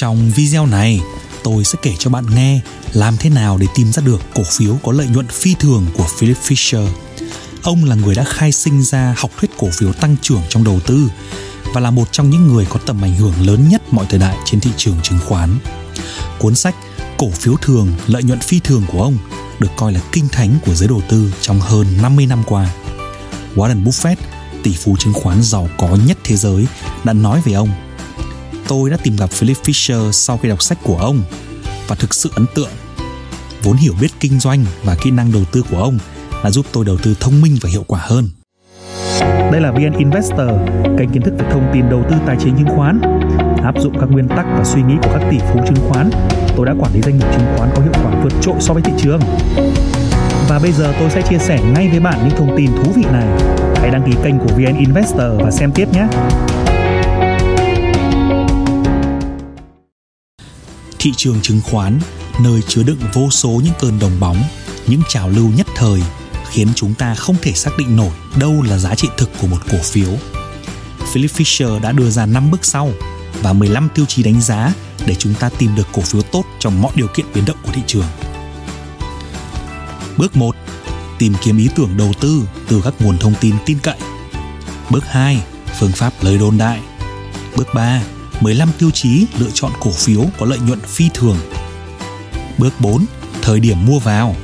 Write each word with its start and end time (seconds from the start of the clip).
Trong 0.00 0.30
video 0.30 0.66
này, 0.66 1.00
tôi 1.44 1.64
sẽ 1.64 1.78
kể 1.82 1.94
cho 1.98 2.10
bạn 2.10 2.24
nghe 2.34 2.60
làm 2.92 3.16
thế 3.16 3.30
nào 3.30 3.58
để 3.58 3.66
tìm 3.74 3.92
ra 3.92 4.02
được 4.06 4.20
cổ 4.34 4.42
phiếu 4.42 4.76
có 4.82 4.92
lợi 4.92 5.06
nhuận 5.06 5.28
phi 5.28 5.54
thường 5.54 5.86
của 5.96 6.06
Philip 6.18 6.36
Fisher. 6.36 6.88
Ông 7.62 7.84
là 7.84 7.94
người 7.94 8.14
đã 8.14 8.24
khai 8.24 8.52
sinh 8.52 8.82
ra 8.82 9.14
học 9.18 9.30
thuyết 9.38 9.50
cổ 9.58 9.68
phiếu 9.72 9.92
tăng 9.92 10.16
trưởng 10.22 10.42
trong 10.48 10.64
đầu 10.64 10.80
tư 10.86 11.08
và 11.74 11.80
là 11.80 11.90
một 11.90 12.12
trong 12.12 12.30
những 12.30 12.48
người 12.48 12.66
có 12.68 12.80
tầm 12.86 13.04
ảnh 13.04 13.14
hưởng 13.14 13.46
lớn 13.46 13.68
nhất 13.68 13.82
mọi 13.90 14.06
thời 14.08 14.18
đại 14.18 14.36
trên 14.44 14.60
thị 14.60 14.70
trường 14.76 14.96
chứng 15.02 15.18
khoán. 15.26 15.58
Cuốn 16.38 16.54
sách 16.54 16.74
Cổ 17.18 17.30
phiếu 17.30 17.56
thường, 17.56 17.92
lợi 18.06 18.22
nhuận 18.22 18.40
phi 18.40 18.60
thường 18.60 18.82
của 18.92 19.02
ông 19.02 19.18
được 19.58 19.70
coi 19.76 19.92
là 19.92 20.00
kinh 20.12 20.28
thánh 20.28 20.58
của 20.66 20.74
giới 20.74 20.88
đầu 20.88 21.02
tư 21.08 21.32
trong 21.40 21.60
hơn 21.60 21.86
50 22.02 22.26
năm 22.26 22.42
qua. 22.46 22.70
Warren 23.54 23.84
Buffett, 23.84 24.16
tỷ 24.62 24.72
phú 24.72 24.96
chứng 24.98 25.14
khoán 25.14 25.42
giàu 25.42 25.68
có 25.78 25.88
nhất 26.06 26.18
thế 26.24 26.36
giới, 26.36 26.66
đã 27.04 27.12
nói 27.12 27.40
về 27.44 27.52
ông 27.52 27.70
tôi 28.70 28.90
đã 28.90 28.96
tìm 28.96 29.16
gặp 29.16 29.30
Philip 29.30 29.56
Fisher 29.64 30.12
sau 30.12 30.38
khi 30.38 30.48
đọc 30.48 30.62
sách 30.62 30.78
của 30.82 30.96
ông 30.96 31.22
và 31.88 31.96
thực 31.96 32.14
sự 32.14 32.30
ấn 32.34 32.46
tượng. 32.54 32.68
Vốn 33.62 33.76
hiểu 33.76 33.94
biết 34.00 34.08
kinh 34.20 34.40
doanh 34.40 34.64
và 34.84 34.94
kỹ 34.94 35.10
năng 35.10 35.32
đầu 35.32 35.42
tư 35.52 35.62
của 35.70 35.76
ông 35.76 35.98
đã 36.44 36.50
giúp 36.50 36.66
tôi 36.72 36.84
đầu 36.84 36.96
tư 37.02 37.14
thông 37.20 37.40
minh 37.40 37.56
và 37.60 37.70
hiệu 37.72 37.84
quả 37.86 38.00
hơn. 38.02 38.28
Đây 39.52 39.60
là 39.60 39.72
VN 39.72 39.98
Investor, 39.98 40.48
kênh 40.98 41.10
kiến 41.12 41.22
thức 41.22 41.34
về 41.38 41.46
thông 41.50 41.70
tin 41.72 41.90
đầu 41.90 42.04
tư 42.10 42.16
tài 42.26 42.36
chính 42.40 42.56
chứng 42.56 42.76
khoán. 42.76 43.00
Áp 43.64 43.74
dụng 43.80 43.98
các 44.00 44.06
nguyên 44.10 44.28
tắc 44.28 44.46
và 44.58 44.64
suy 44.64 44.82
nghĩ 44.82 44.94
của 45.02 45.10
các 45.12 45.22
tỷ 45.30 45.38
phú 45.38 45.60
chứng 45.66 45.88
khoán, 45.88 46.10
tôi 46.56 46.66
đã 46.66 46.74
quản 46.80 46.94
lý 46.94 47.00
doanh 47.02 47.18
nghiệp 47.18 47.26
chứng 47.32 47.46
khoán 47.56 47.70
có 47.76 47.82
hiệu 47.82 47.92
quả 48.04 48.22
vượt 48.22 48.32
trội 48.42 48.56
so 48.60 48.74
với 48.74 48.82
thị 48.82 48.92
trường. 48.98 49.20
Và 50.48 50.58
bây 50.58 50.72
giờ 50.72 50.92
tôi 50.98 51.10
sẽ 51.10 51.22
chia 51.30 51.38
sẻ 51.38 51.60
ngay 51.74 51.88
với 51.88 52.00
bạn 52.00 52.18
những 52.28 52.38
thông 52.38 52.56
tin 52.56 52.70
thú 52.76 52.92
vị 52.96 53.04
này. 53.12 53.26
Hãy 53.76 53.90
đăng 53.90 54.02
ký 54.06 54.12
kênh 54.24 54.38
của 54.38 54.54
VN 54.56 54.78
Investor 54.78 55.42
và 55.42 55.50
xem 55.50 55.72
tiếp 55.74 55.88
nhé. 55.92 56.06
Thị 61.02 61.12
trường 61.16 61.40
chứng 61.42 61.60
khoán, 61.64 61.98
nơi 62.40 62.60
chứa 62.68 62.82
đựng 62.82 62.98
vô 63.12 63.30
số 63.30 63.48
những 63.64 63.72
cơn 63.78 63.98
đồng 63.98 64.20
bóng, 64.20 64.42
những 64.86 65.00
trào 65.08 65.28
lưu 65.28 65.50
nhất 65.56 65.66
thời 65.76 66.02
khiến 66.50 66.68
chúng 66.74 66.94
ta 66.94 67.14
không 67.14 67.36
thể 67.42 67.52
xác 67.52 67.70
định 67.78 67.96
nổi 67.96 68.10
đâu 68.36 68.62
là 68.62 68.78
giá 68.78 68.94
trị 68.94 69.08
thực 69.16 69.30
của 69.40 69.46
một 69.46 69.58
cổ 69.72 69.78
phiếu. 69.82 70.10
Philip 71.12 71.30
Fisher 71.30 71.80
đã 71.80 71.92
đưa 71.92 72.10
ra 72.10 72.26
5 72.26 72.50
bước 72.50 72.64
sau 72.64 72.90
và 73.42 73.52
15 73.52 73.88
tiêu 73.94 74.04
chí 74.06 74.22
đánh 74.22 74.40
giá 74.40 74.72
để 75.06 75.14
chúng 75.14 75.34
ta 75.34 75.48
tìm 75.58 75.76
được 75.76 75.86
cổ 75.92 76.02
phiếu 76.02 76.22
tốt 76.22 76.44
trong 76.58 76.82
mọi 76.82 76.92
điều 76.94 77.08
kiện 77.14 77.26
biến 77.34 77.44
động 77.44 77.56
của 77.62 77.72
thị 77.72 77.82
trường. 77.86 78.06
Bước 80.16 80.36
1. 80.36 80.56
Tìm 81.18 81.34
kiếm 81.42 81.58
ý 81.58 81.68
tưởng 81.76 81.96
đầu 81.96 82.12
tư 82.20 82.42
từ 82.68 82.80
các 82.84 82.94
nguồn 83.00 83.18
thông 83.18 83.34
tin 83.40 83.54
tin 83.66 83.78
cậy. 83.82 83.98
Bước 84.90 85.04
2. 85.06 85.42
Phương 85.78 85.92
pháp 85.92 86.12
lời 86.20 86.38
đồn 86.38 86.58
đại. 86.58 86.80
Bước 87.56 87.68
3. 87.74 88.02
15 88.40 88.70
tiêu 88.78 88.90
chí 88.90 89.26
lựa 89.38 89.50
chọn 89.54 89.72
cổ 89.80 89.90
phiếu 89.90 90.24
có 90.38 90.46
lợi 90.46 90.58
nhuận 90.58 90.80
phi 90.80 91.08
thường. 91.14 91.36
Bước 92.58 92.80
4. 92.80 93.04
Thời 93.42 93.60
điểm 93.60 93.86
mua 93.86 93.98
vào. 93.98 94.36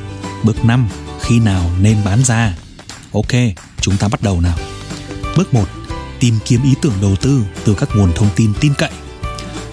Bước 0.42 0.64
5. 0.64 0.88
Khi 1.20 1.38
nào 1.38 1.70
nên 1.80 1.96
bán 2.04 2.24
ra. 2.24 2.56
Ok, 3.12 3.32
chúng 3.80 3.96
ta 3.96 4.08
bắt 4.08 4.22
đầu 4.22 4.40
nào. 4.40 4.58
Bước 5.36 5.54
1. 5.54 5.64
Tìm 6.20 6.38
kiếm 6.44 6.62
ý 6.64 6.74
tưởng 6.82 6.92
đầu 7.00 7.16
tư 7.16 7.42
từ 7.64 7.74
các 7.74 7.88
nguồn 7.94 8.12
thông 8.14 8.28
tin 8.36 8.52
tin 8.60 8.74
cậy. 8.74 8.90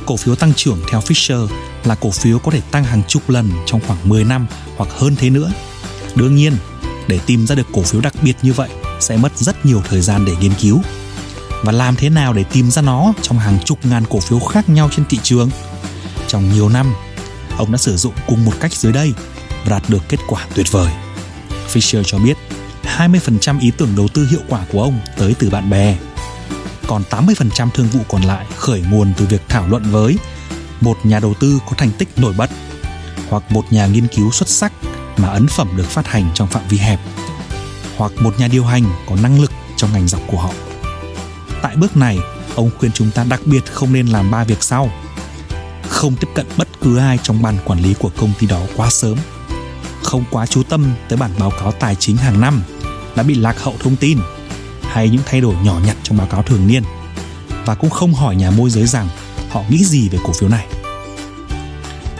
Cổ 0.05 0.17
phiếu 0.17 0.35
tăng 0.35 0.53
trưởng 0.53 0.79
theo 0.89 0.99
Fisher 0.99 1.47
là 1.83 1.95
cổ 1.95 2.11
phiếu 2.11 2.39
có 2.39 2.51
thể 2.51 2.61
tăng 2.71 2.83
hàng 2.83 3.01
chục 3.07 3.29
lần 3.29 3.49
trong 3.65 3.81
khoảng 3.87 4.09
10 4.09 4.23
năm 4.23 4.47
hoặc 4.77 4.89
hơn 4.91 5.15
thế 5.15 5.29
nữa. 5.29 5.51
Đương 6.15 6.35
nhiên, 6.35 6.53
để 7.07 7.19
tìm 7.25 7.47
ra 7.47 7.55
được 7.55 7.67
cổ 7.73 7.81
phiếu 7.81 8.01
đặc 8.01 8.13
biệt 8.21 8.35
như 8.41 8.53
vậy 8.53 8.69
sẽ 8.99 9.17
mất 9.17 9.37
rất 9.37 9.65
nhiều 9.65 9.81
thời 9.89 10.01
gian 10.01 10.25
để 10.25 10.33
nghiên 10.41 10.53
cứu 10.61 10.81
và 11.63 11.71
làm 11.71 11.95
thế 11.95 12.09
nào 12.09 12.33
để 12.33 12.43
tìm 12.43 12.71
ra 12.71 12.81
nó 12.81 13.13
trong 13.21 13.39
hàng 13.39 13.59
chục 13.65 13.85
ngàn 13.85 14.03
cổ 14.09 14.19
phiếu 14.19 14.39
khác 14.39 14.69
nhau 14.69 14.89
trên 14.91 15.05
thị 15.09 15.19
trường. 15.23 15.49
Trong 16.27 16.53
nhiều 16.53 16.69
năm, 16.69 16.93
ông 17.57 17.71
đã 17.71 17.77
sử 17.77 17.97
dụng 17.97 18.13
cùng 18.27 18.45
một 18.45 18.53
cách 18.59 18.73
dưới 18.73 18.93
đây 18.93 19.13
và 19.65 19.69
đạt 19.69 19.89
được 19.89 20.03
kết 20.09 20.19
quả 20.27 20.47
tuyệt 20.55 20.71
vời. 20.71 20.91
Fisher 21.73 22.03
cho 22.03 22.17
biết 22.19 22.37
20% 22.97 23.59
ý 23.59 23.71
tưởng 23.77 23.95
đầu 23.97 24.07
tư 24.07 24.27
hiệu 24.31 24.41
quả 24.49 24.65
của 24.71 24.83
ông 24.83 24.99
tới 25.17 25.35
từ 25.39 25.49
bạn 25.49 25.69
bè. 25.69 25.97
Còn 26.87 27.03
80% 27.09 27.69
thương 27.69 27.87
vụ 27.87 27.99
còn 28.07 28.21
lại 28.21 28.45
khởi 28.57 28.81
nguồn 28.91 29.13
từ 29.17 29.25
việc 29.25 29.41
thảo 29.49 29.67
luận 29.67 29.83
với 29.91 30.17
một 30.81 30.97
nhà 31.03 31.19
đầu 31.19 31.33
tư 31.39 31.59
có 31.65 31.71
thành 31.77 31.91
tích 31.91 32.07
nổi 32.17 32.33
bật 32.37 32.49
hoặc 33.29 33.51
một 33.51 33.73
nhà 33.73 33.85
nghiên 33.85 34.07
cứu 34.07 34.31
xuất 34.31 34.49
sắc 34.49 34.73
mà 35.17 35.27
ấn 35.27 35.47
phẩm 35.47 35.69
được 35.75 35.85
phát 35.85 36.07
hành 36.07 36.29
trong 36.33 36.47
phạm 36.47 36.63
vi 36.69 36.77
hẹp 36.77 36.99
hoặc 37.97 38.11
một 38.19 38.39
nhà 38.39 38.47
điều 38.47 38.65
hành 38.65 38.83
có 39.09 39.15
năng 39.15 39.41
lực 39.41 39.51
trong 39.77 39.93
ngành 39.93 40.07
dọc 40.07 40.21
của 40.27 40.37
họ. 40.37 40.53
Tại 41.63 41.75
bước 41.75 41.97
này, 41.97 42.19
ông 42.55 42.69
khuyên 42.77 42.91
chúng 42.91 43.11
ta 43.11 43.23
đặc 43.23 43.41
biệt 43.45 43.65
không 43.65 43.93
nên 43.93 44.07
làm 44.07 44.31
ba 44.31 44.43
việc 44.43 44.63
sau. 44.63 44.89
Không 45.89 46.15
tiếp 46.15 46.27
cận 46.35 46.45
bất 46.57 46.67
cứ 46.81 46.97
ai 46.97 47.19
trong 47.23 47.41
ban 47.41 47.57
quản 47.65 47.79
lý 47.79 47.93
của 47.99 48.09
công 48.17 48.33
ty 48.39 48.47
đó 48.47 48.61
quá 48.75 48.89
sớm. 48.89 49.17
Không 50.03 50.23
quá 50.31 50.45
chú 50.45 50.63
tâm 50.63 50.85
tới 51.09 51.17
bản 51.17 51.31
báo 51.39 51.49
cáo 51.49 51.71
tài 51.71 51.95
chính 51.95 52.17
hàng 52.17 52.41
năm 52.41 52.63
đã 53.15 53.23
bị 53.23 53.35
lạc 53.35 53.59
hậu 53.59 53.75
thông 53.79 53.95
tin 53.95 54.17
hay 54.81 55.09
những 55.09 55.21
thay 55.25 55.41
đổi 55.41 55.55
nhỏ 55.63 55.79
nhặt 55.85 55.97
trong 56.03 56.17
báo 56.17 56.27
cáo 56.27 56.43
thường 56.43 56.67
niên 56.67 56.83
và 57.65 57.75
cũng 57.75 57.89
không 57.89 58.13
hỏi 58.13 58.35
nhà 58.35 58.51
môi 58.51 58.69
giới 58.69 58.87
rằng 58.87 59.09
họ 59.49 59.63
nghĩ 59.69 59.83
gì 59.83 60.09
về 60.09 60.19
cổ 60.23 60.33
phiếu 60.33 60.49
này. 60.49 60.67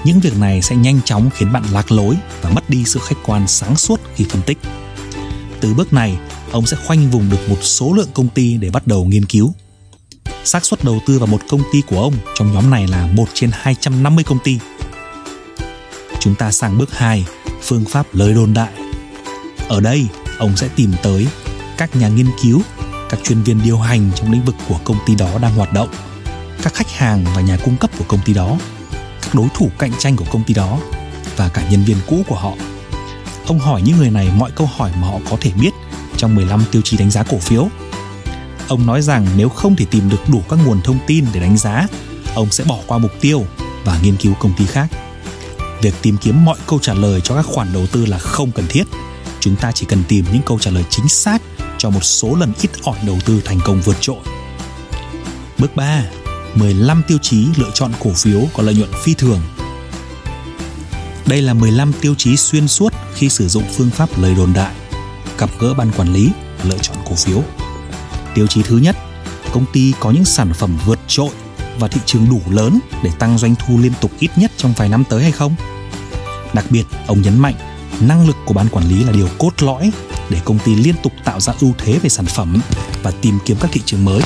Những 0.03 0.19
việc 0.19 0.37
này 0.37 0.61
sẽ 0.61 0.75
nhanh 0.75 1.01
chóng 1.05 1.29
khiến 1.33 1.53
bạn 1.53 1.63
lạc 1.71 1.91
lối 1.91 2.15
và 2.41 2.49
mất 2.49 2.69
đi 2.69 2.83
sự 2.85 2.99
khách 2.99 3.17
quan 3.25 3.47
sáng 3.47 3.75
suốt 3.75 4.01
khi 4.15 4.25
phân 4.29 4.41
tích. 4.41 4.57
Từ 5.61 5.73
bước 5.73 5.93
này, 5.93 6.17
ông 6.53 6.65
sẽ 6.65 6.77
khoanh 6.85 7.09
vùng 7.09 7.29
được 7.29 7.49
một 7.49 7.57
số 7.61 7.93
lượng 7.93 8.09
công 8.13 8.27
ty 8.27 8.57
để 8.57 8.69
bắt 8.69 8.87
đầu 8.87 9.05
nghiên 9.05 9.25
cứu. 9.25 9.53
xác 10.43 10.65
suất 10.65 10.83
đầu 10.83 10.99
tư 11.07 11.19
vào 11.19 11.27
một 11.27 11.41
công 11.49 11.61
ty 11.73 11.81
của 11.87 12.01
ông 12.01 12.13
trong 12.35 12.53
nhóm 12.53 12.69
này 12.69 12.87
là 12.87 13.07
1 13.13 13.25
trên 13.33 13.49
250 13.53 14.23
công 14.23 14.39
ty. 14.43 14.59
Chúng 16.19 16.35
ta 16.35 16.51
sang 16.51 16.77
bước 16.77 16.93
2, 16.93 17.25
phương 17.61 17.85
pháp 17.85 18.05
lời 18.15 18.33
đồn 18.33 18.53
đại. 18.53 18.73
Ở 19.67 19.79
đây, 19.79 20.07
ông 20.37 20.57
sẽ 20.57 20.69
tìm 20.75 20.93
tới 21.03 21.27
các 21.77 21.95
nhà 21.95 22.07
nghiên 22.07 22.27
cứu, 22.43 22.61
các 23.09 23.19
chuyên 23.23 23.43
viên 23.43 23.59
điều 23.63 23.77
hành 23.77 24.11
trong 24.15 24.31
lĩnh 24.31 24.45
vực 24.45 24.55
của 24.69 24.79
công 24.83 24.97
ty 25.05 25.15
đó 25.15 25.39
đang 25.41 25.55
hoạt 25.55 25.73
động, 25.73 25.89
các 26.63 26.73
khách 26.73 26.91
hàng 26.91 27.25
và 27.35 27.41
nhà 27.41 27.57
cung 27.65 27.77
cấp 27.77 27.89
của 27.97 28.05
công 28.07 28.19
ty 28.25 28.33
đó, 28.33 28.57
các 29.21 29.35
đối 29.35 29.47
thủ 29.53 29.69
cạnh 29.79 29.91
tranh 29.99 30.15
của 30.15 30.25
công 30.31 30.43
ty 30.43 30.53
đó 30.53 30.79
và 31.37 31.49
cả 31.49 31.69
nhân 31.71 31.83
viên 31.83 31.97
cũ 32.07 32.23
của 32.27 32.35
họ. 32.35 32.53
Ông 33.47 33.59
hỏi 33.59 33.81
những 33.81 33.97
người 33.97 34.09
này 34.09 34.29
mọi 34.37 34.51
câu 34.51 34.69
hỏi 34.75 34.91
mà 35.01 35.07
họ 35.07 35.19
có 35.29 35.37
thể 35.41 35.51
biết 35.61 35.71
trong 36.23 36.35
15 36.35 36.63
tiêu 36.71 36.81
chí 36.81 36.97
đánh 36.97 37.11
giá 37.11 37.23
cổ 37.23 37.37
phiếu. 37.37 37.67
Ông 38.67 38.85
nói 38.85 39.01
rằng 39.01 39.27
nếu 39.37 39.49
không 39.49 39.75
thể 39.75 39.85
tìm 39.91 40.09
được 40.09 40.29
đủ 40.31 40.41
các 40.49 40.59
nguồn 40.65 40.81
thông 40.81 40.99
tin 41.07 41.25
để 41.33 41.39
đánh 41.39 41.57
giá, 41.57 41.87
ông 42.35 42.51
sẽ 42.51 42.63
bỏ 42.63 42.79
qua 42.87 42.97
mục 42.97 43.11
tiêu 43.21 43.45
và 43.85 43.99
nghiên 44.03 44.15
cứu 44.15 44.33
công 44.39 44.53
ty 44.57 44.65
khác. 44.65 44.87
Việc 45.81 45.93
tìm 46.01 46.17
kiếm 46.17 46.45
mọi 46.45 46.57
câu 46.67 46.79
trả 46.79 46.93
lời 46.93 47.21
cho 47.21 47.35
các 47.35 47.45
khoản 47.45 47.73
đầu 47.73 47.87
tư 47.87 48.05
là 48.05 48.17
không 48.17 48.51
cần 48.51 48.65
thiết. 48.69 48.83
Chúng 49.39 49.55
ta 49.55 49.71
chỉ 49.71 49.85
cần 49.85 50.03
tìm 50.07 50.25
những 50.33 50.41
câu 50.45 50.59
trả 50.59 50.71
lời 50.71 50.83
chính 50.89 51.07
xác 51.07 51.41
cho 51.77 51.89
một 51.89 52.03
số 52.03 52.35
lần 52.35 52.53
ít 52.61 52.71
ỏi 52.83 52.97
đầu 53.07 53.17
tư 53.25 53.41
thành 53.45 53.59
công 53.65 53.81
vượt 53.81 53.97
trội. 53.99 54.19
Bước 55.57 55.75
3. 55.75 56.03
15 56.55 57.03
tiêu 57.07 57.17
chí 57.21 57.47
lựa 57.57 57.71
chọn 57.73 57.91
cổ 57.99 58.09
phiếu 58.13 58.41
có 58.53 58.63
lợi 58.63 58.75
nhuận 58.75 58.89
phi 59.03 59.13
thường. 59.13 59.41
Đây 61.25 61.41
là 61.41 61.53
15 61.53 61.93
tiêu 62.01 62.15
chí 62.17 62.37
xuyên 62.37 62.67
suốt 62.67 62.93
khi 63.13 63.29
sử 63.29 63.47
dụng 63.47 63.63
phương 63.73 63.89
pháp 63.89 64.09
lời 64.19 64.35
đồn 64.35 64.53
đại 64.53 64.73
gặp 65.37 65.49
gỡ 65.59 65.73
ban 65.73 65.91
quản 65.97 66.13
lý 66.13 66.29
lựa 66.63 66.77
chọn 66.77 66.97
cổ 67.05 67.15
phiếu. 67.15 67.43
Tiêu 68.35 68.47
chí 68.47 68.63
thứ 68.63 68.77
nhất, 68.77 68.95
công 69.53 69.65
ty 69.73 69.93
có 69.99 70.11
những 70.11 70.25
sản 70.25 70.53
phẩm 70.53 70.77
vượt 70.85 70.99
trội 71.07 71.29
và 71.79 71.87
thị 71.87 72.01
trường 72.05 72.29
đủ 72.29 72.41
lớn 72.49 72.79
để 73.03 73.11
tăng 73.19 73.37
doanh 73.37 73.55
thu 73.55 73.77
liên 73.77 73.93
tục 74.01 74.11
ít 74.19 74.31
nhất 74.35 74.51
trong 74.57 74.73
vài 74.77 74.89
năm 74.89 75.03
tới 75.09 75.23
hay 75.23 75.31
không? 75.31 75.55
Đặc 76.53 76.65
biệt, 76.69 76.83
ông 77.07 77.21
nhấn 77.21 77.39
mạnh 77.39 77.55
năng 77.99 78.27
lực 78.27 78.35
của 78.45 78.53
ban 78.53 78.69
quản 78.69 78.85
lý 78.85 79.03
là 79.03 79.11
điều 79.11 79.27
cốt 79.37 79.63
lõi 79.63 79.91
để 80.29 80.39
công 80.45 80.59
ty 80.59 80.75
liên 80.75 80.95
tục 81.03 81.13
tạo 81.23 81.39
ra 81.39 81.53
ưu 81.59 81.73
thế 81.77 81.99
về 81.99 82.09
sản 82.09 82.25
phẩm 82.25 82.61
và 83.03 83.11
tìm 83.11 83.39
kiếm 83.45 83.57
các 83.61 83.71
thị 83.73 83.81
trường 83.85 84.05
mới. 84.05 84.21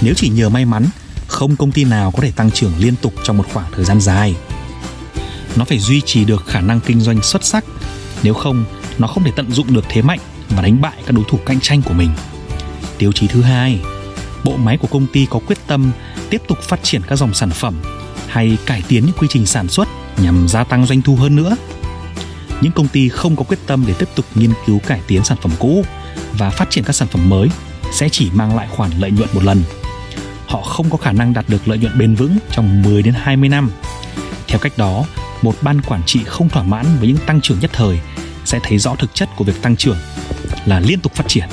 Nếu 0.00 0.14
chỉ 0.16 0.28
nhờ 0.28 0.48
may 0.48 0.64
mắn, 0.64 0.86
không 1.26 1.56
công 1.56 1.72
ty 1.72 1.84
nào 1.84 2.10
có 2.10 2.22
thể 2.22 2.30
tăng 2.30 2.50
trưởng 2.50 2.72
liên 2.78 2.94
tục 3.02 3.14
trong 3.24 3.36
một 3.36 3.44
khoảng 3.52 3.72
thời 3.74 3.84
gian 3.84 4.00
dài. 4.00 4.34
Nó 5.56 5.64
phải 5.64 5.78
duy 5.78 6.00
trì 6.00 6.24
được 6.24 6.46
khả 6.46 6.60
năng 6.60 6.80
kinh 6.80 7.00
doanh 7.00 7.22
xuất 7.22 7.44
sắc, 7.44 7.64
nếu 8.22 8.34
không 8.34 8.64
nó 8.98 9.06
không 9.06 9.24
thể 9.24 9.30
tận 9.36 9.50
dụng 9.50 9.74
được 9.74 9.84
thế 9.88 10.02
mạnh 10.02 10.18
và 10.48 10.62
đánh 10.62 10.80
bại 10.80 10.94
các 11.06 11.12
đối 11.12 11.24
thủ 11.28 11.38
cạnh 11.46 11.60
tranh 11.60 11.82
của 11.82 11.94
mình. 11.94 12.10
Tiêu 12.98 13.12
chí 13.12 13.26
thứ 13.26 13.42
hai, 13.42 13.80
bộ 14.44 14.56
máy 14.56 14.78
của 14.78 14.88
công 14.88 15.06
ty 15.06 15.26
có 15.30 15.40
quyết 15.46 15.58
tâm 15.66 15.92
tiếp 16.30 16.42
tục 16.48 16.58
phát 16.62 16.82
triển 16.82 17.02
các 17.02 17.16
dòng 17.16 17.34
sản 17.34 17.50
phẩm 17.50 17.74
hay 18.28 18.58
cải 18.66 18.82
tiến 18.88 19.06
những 19.06 19.16
quy 19.18 19.28
trình 19.30 19.46
sản 19.46 19.68
xuất 19.68 19.88
nhằm 20.22 20.48
gia 20.48 20.64
tăng 20.64 20.86
doanh 20.86 21.02
thu 21.02 21.16
hơn 21.16 21.36
nữa. 21.36 21.56
Những 22.60 22.72
công 22.72 22.88
ty 22.88 23.08
không 23.08 23.36
có 23.36 23.44
quyết 23.44 23.58
tâm 23.66 23.84
để 23.86 23.94
tiếp 23.98 24.08
tục 24.14 24.26
nghiên 24.34 24.50
cứu 24.66 24.78
cải 24.78 25.00
tiến 25.06 25.24
sản 25.24 25.38
phẩm 25.42 25.52
cũ 25.58 25.84
và 26.38 26.50
phát 26.50 26.70
triển 26.70 26.84
các 26.84 26.92
sản 26.92 27.08
phẩm 27.08 27.28
mới 27.28 27.48
sẽ 27.92 28.08
chỉ 28.08 28.30
mang 28.32 28.56
lại 28.56 28.68
khoản 28.70 28.90
lợi 28.98 29.10
nhuận 29.10 29.28
một 29.32 29.44
lần. 29.44 29.62
Họ 30.46 30.62
không 30.62 30.90
có 30.90 30.96
khả 30.96 31.12
năng 31.12 31.32
đạt 31.32 31.44
được 31.48 31.68
lợi 31.68 31.78
nhuận 31.78 31.98
bền 31.98 32.14
vững 32.14 32.38
trong 32.50 32.82
10 32.82 33.02
đến 33.02 33.14
20 33.14 33.48
năm. 33.48 33.70
Theo 34.46 34.58
cách 34.58 34.72
đó, 34.76 35.04
một 35.42 35.54
ban 35.62 35.80
quản 35.80 36.02
trị 36.06 36.20
không 36.24 36.48
thỏa 36.48 36.62
mãn 36.62 36.86
với 36.98 37.08
những 37.08 37.16
tăng 37.26 37.40
trưởng 37.40 37.58
nhất 37.60 37.70
thời 37.72 38.00
sẽ 38.44 38.60
thấy 38.62 38.78
rõ 38.78 38.94
thực 38.94 39.14
chất 39.14 39.28
của 39.36 39.44
việc 39.44 39.62
tăng 39.62 39.76
trưởng 39.76 39.96
là 40.64 40.80
liên 40.80 41.00
tục 41.00 41.14
phát 41.14 41.24
triển. 41.28 41.48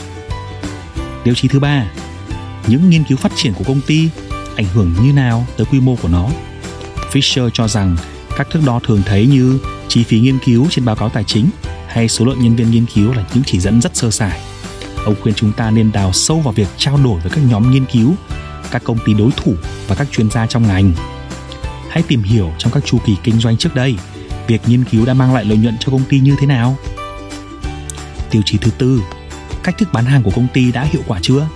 Tiêu 1.23 1.33
chí 1.33 1.47
thứ 1.47 1.59
ba, 1.59 1.85
những 2.67 2.89
nghiên 2.89 3.03
cứu 3.03 3.17
phát 3.17 3.31
triển 3.35 3.53
của 3.53 3.63
công 3.63 3.81
ty 3.81 4.09
ảnh 4.55 4.65
hưởng 4.73 4.93
như 5.01 5.13
nào 5.13 5.45
tới 5.57 5.65
quy 5.71 5.79
mô 5.79 5.95
của 5.95 6.07
nó. 6.07 6.29
Fisher 7.11 7.49
cho 7.49 7.67
rằng 7.67 7.97
các 8.37 8.47
thước 8.51 8.59
đo 8.65 8.79
thường 8.79 9.01
thấy 9.05 9.27
như 9.27 9.59
chi 9.87 10.03
phí 10.03 10.19
nghiên 10.19 10.39
cứu 10.45 10.67
trên 10.69 10.85
báo 10.85 10.95
cáo 10.95 11.09
tài 11.09 11.23
chính 11.23 11.49
hay 11.87 12.07
số 12.07 12.25
lượng 12.25 12.39
nhân 12.41 12.55
viên 12.55 12.71
nghiên 12.71 12.85
cứu 12.85 13.13
là 13.13 13.25
những 13.33 13.43
chỉ 13.43 13.59
dẫn 13.59 13.81
rất 13.81 13.95
sơ 13.95 14.11
sài. 14.11 14.39
Ông 15.05 15.15
khuyên 15.21 15.35
chúng 15.35 15.51
ta 15.51 15.71
nên 15.71 15.91
đào 15.91 16.13
sâu 16.13 16.39
vào 16.39 16.53
việc 16.53 16.67
trao 16.77 16.99
đổi 17.03 17.21
với 17.21 17.31
các 17.31 17.41
nhóm 17.49 17.71
nghiên 17.71 17.85
cứu, 17.85 18.15
các 18.71 18.83
công 18.83 18.97
ty 19.05 19.13
đối 19.13 19.31
thủ 19.37 19.55
và 19.87 19.95
các 19.95 20.07
chuyên 20.11 20.31
gia 20.31 20.47
trong 20.47 20.67
ngành. 20.67 20.93
Hãy 21.89 22.03
tìm 22.07 22.23
hiểu 22.23 22.51
trong 22.57 22.71
các 22.71 22.85
chu 22.85 22.97
kỳ 23.05 23.15
kinh 23.23 23.39
doanh 23.39 23.57
trước 23.57 23.75
đây, 23.75 23.95
việc 24.47 24.61
nghiên 24.67 24.83
cứu 24.83 25.05
đã 25.05 25.13
mang 25.13 25.33
lại 25.33 25.45
lợi 25.45 25.57
nhuận 25.57 25.77
cho 25.79 25.91
công 25.91 26.03
ty 26.09 26.19
như 26.19 26.35
thế 26.39 26.47
nào. 26.47 26.77
Tiêu 28.31 28.41
chí 28.45 28.57
thứ 28.57 28.71
tư, 28.77 29.01
cách 29.63 29.77
thức 29.77 29.89
bán 29.93 30.05
hàng 30.05 30.23
của 30.23 30.31
công 30.35 30.47
ty 30.53 30.71
đã 30.71 30.83
hiệu 30.83 31.01
quả 31.07 31.19
chưa? 31.21 31.47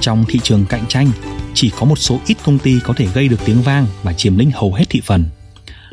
Trong 0.00 0.24
thị 0.28 0.40
trường 0.42 0.66
cạnh 0.66 0.86
tranh, 0.88 1.10
chỉ 1.54 1.70
có 1.78 1.86
một 1.86 1.96
số 1.96 2.20
ít 2.26 2.36
công 2.44 2.58
ty 2.58 2.78
có 2.84 2.94
thể 2.96 3.06
gây 3.14 3.28
được 3.28 3.40
tiếng 3.44 3.62
vang 3.62 3.86
và 4.02 4.12
chiếm 4.12 4.36
lĩnh 4.36 4.50
hầu 4.50 4.74
hết 4.74 4.84
thị 4.90 5.00
phần. 5.04 5.24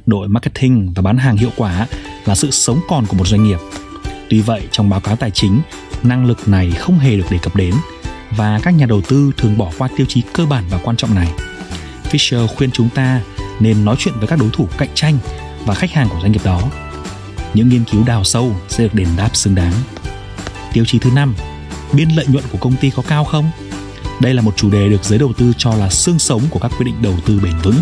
Đội 0.06 0.28
marketing 0.28 0.94
và 0.96 1.02
bán 1.02 1.18
hàng 1.18 1.38
hiệu 1.38 1.52
quả 1.56 1.88
là 2.25 2.36
sự 2.36 2.52
sống 2.52 2.80
còn 2.90 3.06
của 3.06 3.18
một 3.18 3.28
doanh 3.28 3.44
nghiệp. 3.44 3.60
Tuy 4.30 4.42
vậy, 4.42 4.68
trong 4.72 4.90
báo 4.90 5.00
cáo 5.00 5.16
tài 5.16 5.31
chính, 5.31 5.62
năng 6.04 6.25
lực 6.25 6.48
này 6.48 6.72
không 6.72 7.00
hề 7.00 7.18
được 7.18 7.31
đề 7.31 7.38
cập 7.42 7.56
đến 7.56 7.74
và 8.38 8.60
các 8.64 8.72
nhà 8.72 8.86
đầu 8.86 9.02
tư 9.02 9.31
thường 9.38 9.58
bỏ 9.58 9.72
qua 9.78 9.88
tiêu 9.98 10.06
chí 10.10 10.22
cơ 10.34 10.46
bản 10.46 10.64
và 10.70 10.80
quan 10.84 10.96
trọng 10.96 11.16
này. 11.16 11.28
Fisher 12.12 12.48
khuyên 12.48 12.72
chúng 12.72 12.90
ta 12.90 13.22
nên 13.60 13.86
nói 13.86 13.96
chuyện 14.00 14.14
với 14.18 14.28
các 14.28 14.40
đối 14.40 14.50
thủ 14.54 14.68
cạnh 14.78 14.90
tranh 14.96 15.18
và 15.65 15.74
khách 15.74 15.92
hàng 15.92 16.10
của 16.10 16.19
doanh 16.21 16.31
nghiệp 16.31 16.42
đó. 16.44 16.62
Những 17.54 17.69
nghiên 17.69 17.83
cứu 17.92 18.04
đào 18.06 18.24
sâu 18.24 18.56
sẽ 18.69 18.83
được 18.83 18.94
đền 18.94 19.07
đáp 19.18 19.30
xứng 19.33 19.56
đáng. 19.56 19.74
Tiêu 20.74 20.86
chí 20.86 21.00
thứ 21.00 21.12
năm, 21.12 21.36
biên 21.94 22.10
lợi 22.10 22.25
nhuận 22.30 22.44
của 22.51 22.57
công 22.57 22.75
ty 22.75 22.89
có 22.89 23.04
cao 23.07 23.24
không? 23.24 23.51
Đây 24.21 24.33
là 24.33 24.42
một 24.42 24.54
chủ 24.57 24.69
đề 24.69 24.89
được 24.89 25.04
giới 25.04 25.19
đầu 25.19 25.33
tư 25.33 25.54
cho 25.57 25.75
là 25.75 25.89
xương 25.89 26.19
sống 26.19 26.42
của 26.50 26.60
các 26.60 26.71
quyết 26.77 26.86
định 26.86 27.01
đầu 27.01 27.15
tư 27.25 27.39
bền 27.44 27.54
vững. 27.63 27.77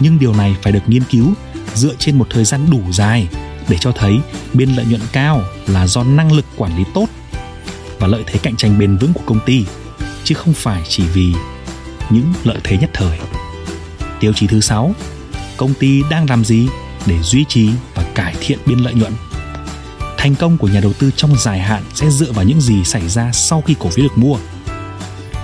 Nhưng 0.00 0.18
điều 0.18 0.34
này 0.34 0.56
phải 0.62 0.72
được 0.72 0.82
nghiên 0.86 1.02
cứu 1.04 1.34
dựa 1.74 1.94
trên 1.98 2.18
một 2.18 2.26
thời 2.30 2.44
gian 2.44 2.70
đủ 2.70 2.80
dài 2.92 3.28
để 3.68 3.76
cho 3.80 3.92
thấy 3.92 4.18
biên 4.52 4.68
lợi 4.68 4.86
nhuận 4.86 5.00
cao 5.12 5.42
là 5.66 5.86
do 5.86 6.04
năng 6.04 6.32
lực 6.32 6.44
quản 6.56 6.76
lý 6.78 6.84
tốt 6.94 7.06
và 7.98 8.06
lợi 8.06 8.24
thế 8.26 8.38
cạnh 8.42 8.56
tranh 8.56 8.78
bền 8.78 8.96
vững 8.96 9.12
của 9.12 9.22
công 9.26 9.40
ty 9.46 9.64
chứ 10.24 10.34
không 10.34 10.54
phải 10.54 10.82
chỉ 10.88 11.04
vì 11.04 11.32
những 12.10 12.32
lợi 12.44 12.58
thế 12.64 12.78
nhất 12.78 12.90
thời. 12.92 13.18
Tiêu 14.20 14.32
chí 14.32 14.46
thứ 14.46 14.60
sáu, 14.60 14.94
công 15.56 15.74
ty 15.74 16.02
đang 16.10 16.30
làm 16.30 16.44
gì 16.44 16.68
để 17.06 17.18
duy 17.22 17.44
trì 17.48 17.70
và 17.94 18.04
cải 18.14 18.34
thiện 18.40 18.58
biên 18.66 18.78
lợi 18.78 18.94
nhuận? 18.94 19.12
Thành 20.18 20.34
công 20.34 20.58
của 20.58 20.68
nhà 20.68 20.80
đầu 20.80 20.92
tư 20.92 21.10
trong 21.16 21.36
dài 21.38 21.58
hạn 21.58 21.82
sẽ 21.94 22.10
dựa 22.10 22.32
vào 22.32 22.44
những 22.44 22.60
gì 22.60 22.84
xảy 22.84 23.08
ra 23.08 23.32
sau 23.32 23.62
khi 23.66 23.74
cổ 23.78 23.88
phiếu 23.90 24.02
được 24.02 24.18
mua. 24.18 24.36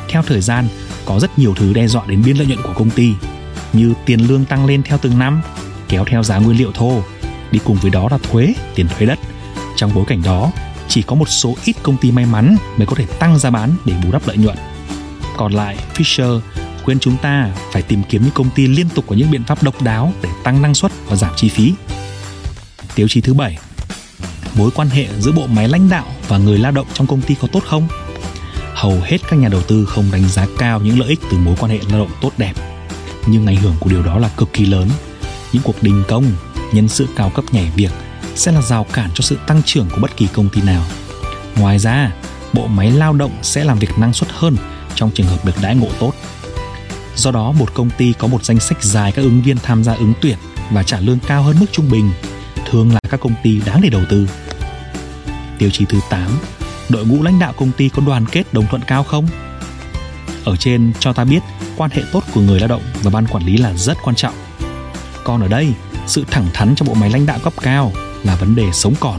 Theo 0.08 0.22
thời 0.22 0.40
gian, 0.40 0.68
có 1.04 1.20
rất 1.20 1.38
nhiều 1.38 1.54
thứ 1.54 1.72
đe 1.72 1.88
dọa 1.88 2.02
đến 2.06 2.22
biên 2.26 2.36
lợi 2.36 2.46
nhuận 2.46 2.62
của 2.62 2.72
công 2.74 2.90
ty, 2.90 3.12
như 3.72 3.94
tiền 4.06 4.20
lương 4.20 4.44
tăng 4.44 4.66
lên 4.66 4.82
theo 4.82 4.98
từng 5.02 5.18
năm, 5.18 5.40
kéo 5.88 6.04
theo 6.04 6.22
giá 6.22 6.38
nguyên 6.38 6.58
liệu 6.58 6.72
thô, 6.72 7.02
đi 7.50 7.58
cùng 7.64 7.76
với 7.76 7.90
đó 7.90 8.08
là 8.10 8.18
thuế, 8.18 8.54
tiền 8.74 8.86
thuế 8.88 9.06
đất. 9.06 9.18
Trong 9.76 9.94
bối 9.94 10.04
cảnh 10.08 10.22
đó, 10.22 10.50
chỉ 10.88 11.02
có 11.02 11.14
một 11.14 11.28
số 11.28 11.54
ít 11.64 11.76
công 11.82 11.96
ty 11.96 12.10
may 12.10 12.26
mắn 12.26 12.56
mới 12.76 12.86
có 12.86 12.94
thể 12.96 13.06
tăng 13.18 13.38
giá 13.38 13.50
bán 13.50 13.70
để 13.84 13.94
bù 14.04 14.12
đắp 14.12 14.26
lợi 14.26 14.36
nhuận. 14.36 14.56
Còn 15.36 15.52
lại, 15.52 15.76
Fisher 15.94 16.40
khuyên 16.88 17.00
chúng 17.00 17.16
ta 17.16 17.50
phải 17.72 17.82
tìm 17.82 18.02
kiếm 18.08 18.22
những 18.22 18.34
công 18.34 18.50
ty 18.50 18.66
liên 18.66 18.88
tục 18.88 19.04
có 19.08 19.16
những 19.16 19.30
biện 19.30 19.44
pháp 19.44 19.62
độc 19.62 19.82
đáo 19.82 20.12
để 20.22 20.28
tăng 20.44 20.62
năng 20.62 20.74
suất 20.74 20.92
và 21.06 21.16
giảm 21.16 21.32
chi 21.36 21.48
phí. 21.48 21.74
Tiêu 22.94 23.08
chí 23.08 23.20
thứ 23.20 23.34
bảy, 23.34 23.58
mối 24.54 24.70
quan 24.74 24.88
hệ 24.88 25.08
giữa 25.18 25.32
bộ 25.32 25.46
máy 25.46 25.68
lãnh 25.68 25.88
đạo 25.88 26.04
và 26.28 26.38
người 26.38 26.58
lao 26.58 26.72
động 26.72 26.86
trong 26.94 27.06
công 27.06 27.20
ty 27.20 27.34
có 27.40 27.48
tốt 27.52 27.62
không? 27.66 27.88
Hầu 28.74 29.00
hết 29.04 29.18
các 29.30 29.36
nhà 29.36 29.48
đầu 29.48 29.62
tư 29.62 29.84
không 29.84 30.04
đánh 30.12 30.28
giá 30.28 30.46
cao 30.58 30.80
những 30.80 31.00
lợi 31.00 31.08
ích 31.08 31.18
từ 31.30 31.38
mối 31.38 31.56
quan 31.60 31.72
hệ 31.72 31.78
lao 31.90 31.98
động 31.98 32.10
tốt 32.20 32.32
đẹp, 32.38 32.52
nhưng 33.26 33.46
ảnh 33.46 33.56
hưởng 33.56 33.74
của 33.80 33.90
điều 33.90 34.02
đó 34.02 34.18
là 34.18 34.28
cực 34.36 34.52
kỳ 34.52 34.66
lớn. 34.66 34.88
Những 35.52 35.62
cuộc 35.62 35.82
đình 35.82 36.02
công, 36.08 36.24
nhân 36.72 36.88
sự 36.88 37.06
cao 37.16 37.30
cấp 37.30 37.44
nhảy 37.52 37.70
việc 37.76 37.92
sẽ 38.34 38.52
là 38.52 38.62
rào 38.62 38.86
cản 38.92 39.10
cho 39.14 39.22
sự 39.22 39.38
tăng 39.46 39.62
trưởng 39.62 39.88
của 39.90 40.00
bất 40.00 40.16
kỳ 40.16 40.26
công 40.26 40.48
ty 40.48 40.62
nào. 40.62 40.84
Ngoài 41.56 41.78
ra, 41.78 42.12
bộ 42.52 42.66
máy 42.66 42.90
lao 42.90 43.12
động 43.12 43.32
sẽ 43.42 43.64
làm 43.64 43.78
việc 43.78 43.98
năng 43.98 44.12
suất 44.12 44.30
hơn 44.32 44.56
trong 44.94 45.10
trường 45.10 45.26
hợp 45.26 45.44
được 45.44 45.54
đãi 45.62 45.76
ngộ 45.76 45.88
tốt. 45.98 46.12
Do 47.18 47.30
đó, 47.30 47.52
một 47.52 47.74
công 47.74 47.90
ty 47.90 48.12
có 48.18 48.28
một 48.28 48.44
danh 48.44 48.60
sách 48.60 48.82
dài 48.82 49.12
các 49.12 49.22
ứng 49.22 49.42
viên 49.42 49.56
tham 49.56 49.84
gia 49.84 49.94
ứng 49.94 50.12
tuyển 50.20 50.38
và 50.70 50.82
trả 50.82 51.00
lương 51.00 51.18
cao 51.26 51.42
hơn 51.42 51.56
mức 51.60 51.66
trung 51.72 51.90
bình 51.90 52.10
thường 52.70 52.92
là 52.92 53.00
các 53.10 53.20
công 53.20 53.34
ty 53.42 53.60
đáng 53.66 53.80
để 53.82 53.88
đầu 53.88 54.02
tư. 54.08 54.28
Tiêu 55.58 55.70
chí 55.70 55.84
thứ 55.84 55.98
8, 56.10 56.30
đội 56.88 57.06
ngũ 57.06 57.22
lãnh 57.22 57.38
đạo 57.38 57.52
công 57.56 57.72
ty 57.72 57.88
có 57.88 58.02
đoàn 58.06 58.26
kết 58.32 58.52
đồng 58.52 58.66
thuận 58.66 58.82
cao 58.86 59.02
không? 59.02 59.28
Ở 60.44 60.56
trên 60.56 60.92
cho 60.98 61.12
ta 61.12 61.24
biết 61.24 61.40
quan 61.76 61.90
hệ 61.90 62.02
tốt 62.12 62.24
của 62.34 62.40
người 62.40 62.60
lao 62.60 62.68
động 62.68 62.82
và 63.02 63.10
ban 63.10 63.26
quản 63.26 63.46
lý 63.46 63.56
là 63.56 63.74
rất 63.74 63.96
quan 64.04 64.16
trọng. 64.16 64.34
Còn 65.24 65.40
ở 65.40 65.48
đây, 65.48 65.72
sự 66.06 66.24
thẳng 66.30 66.46
thắn 66.54 66.74
trong 66.74 66.88
bộ 66.88 66.94
máy 66.94 67.10
lãnh 67.10 67.26
đạo 67.26 67.38
cấp 67.42 67.52
cao 67.62 67.92
là 68.24 68.36
vấn 68.36 68.54
đề 68.54 68.72
sống 68.72 68.94
còn. 69.00 69.18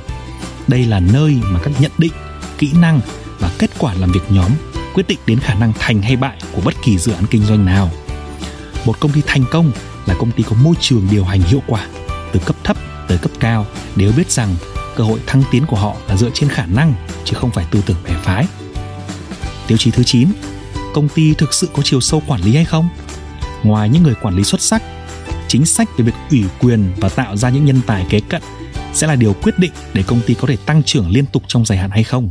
Đây 0.67 0.85
là 0.85 0.99
nơi 0.99 1.39
mà 1.43 1.59
các 1.63 1.73
nhận 1.79 1.91
định, 1.97 2.13
kỹ 2.57 2.71
năng 2.73 3.01
và 3.39 3.51
kết 3.59 3.69
quả 3.77 3.93
làm 3.93 4.11
việc 4.11 4.23
nhóm 4.29 4.51
quyết 4.99 5.07
định 5.07 5.19
đến 5.25 5.39
khả 5.39 5.53
năng 5.53 5.73
thành 5.79 6.01
hay 6.01 6.15
bại 6.15 6.37
của 6.51 6.61
bất 6.65 6.73
kỳ 6.83 6.97
dự 6.97 7.11
án 7.11 7.23
kinh 7.29 7.43
doanh 7.43 7.65
nào. 7.65 7.89
Một 8.85 8.99
công 8.99 9.11
ty 9.11 9.21
thành 9.27 9.43
công 9.51 9.71
là 10.05 10.15
công 10.19 10.31
ty 10.31 10.43
có 10.43 10.55
môi 10.63 10.75
trường 10.79 11.07
điều 11.11 11.23
hành 11.23 11.41
hiệu 11.41 11.61
quả 11.67 11.87
từ 12.33 12.39
cấp 12.45 12.55
thấp 12.63 12.77
tới 13.07 13.17
cấp 13.17 13.31
cao 13.39 13.65
đều 13.95 14.11
biết 14.17 14.31
rằng 14.31 14.55
cơ 14.95 15.03
hội 15.03 15.19
thăng 15.27 15.43
tiến 15.51 15.65
của 15.65 15.77
họ 15.77 15.95
là 16.07 16.17
dựa 16.17 16.29
trên 16.33 16.49
khả 16.49 16.65
năng 16.65 16.93
chứ 17.25 17.35
không 17.35 17.51
phải 17.51 17.65
tư 17.71 17.81
tưởng 17.85 17.97
bè 18.03 18.11
phái. 18.23 18.45
Tiêu 19.67 19.77
chí 19.77 19.91
thứ 19.91 20.03
9, 20.03 20.27
công 20.93 21.09
ty 21.09 21.33
thực 21.33 21.53
sự 21.53 21.69
có 21.73 21.81
chiều 21.85 22.01
sâu 22.01 22.23
quản 22.27 22.41
lý 22.41 22.55
hay 22.55 22.65
không? 22.65 22.89
Ngoài 23.63 23.89
những 23.89 24.03
người 24.03 24.15
quản 24.21 24.35
lý 24.35 24.43
xuất 24.43 24.61
sắc, 24.61 24.83
chính 25.47 25.65
sách 25.65 25.89
về 25.97 26.05
việc 26.05 26.15
ủy 26.31 26.43
quyền 26.59 26.91
và 26.97 27.09
tạo 27.09 27.37
ra 27.37 27.49
những 27.49 27.65
nhân 27.65 27.81
tài 27.87 28.05
kế 28.09 28.19
cận 28.19 28.41
sẽ 28.93 29.07
là 29.07 29.15
điều 29.15 29.33
quyết 29.33 29.59
định 29.59 29.71
để 29.93 30.03
công 30.07 30.21
ty 30.27 30.33
có 30.33 30.47
thể 30.47 30.57
tăng 30.65 30.83
trưởng 30.83 31.09
liên 31.09 31.25
tục 31.25 31.43
trong 31.47 31.65
dài 31.65 31.77
hạn 31.77 31.89
hay 31.89 32.03
không. 32.03 32.29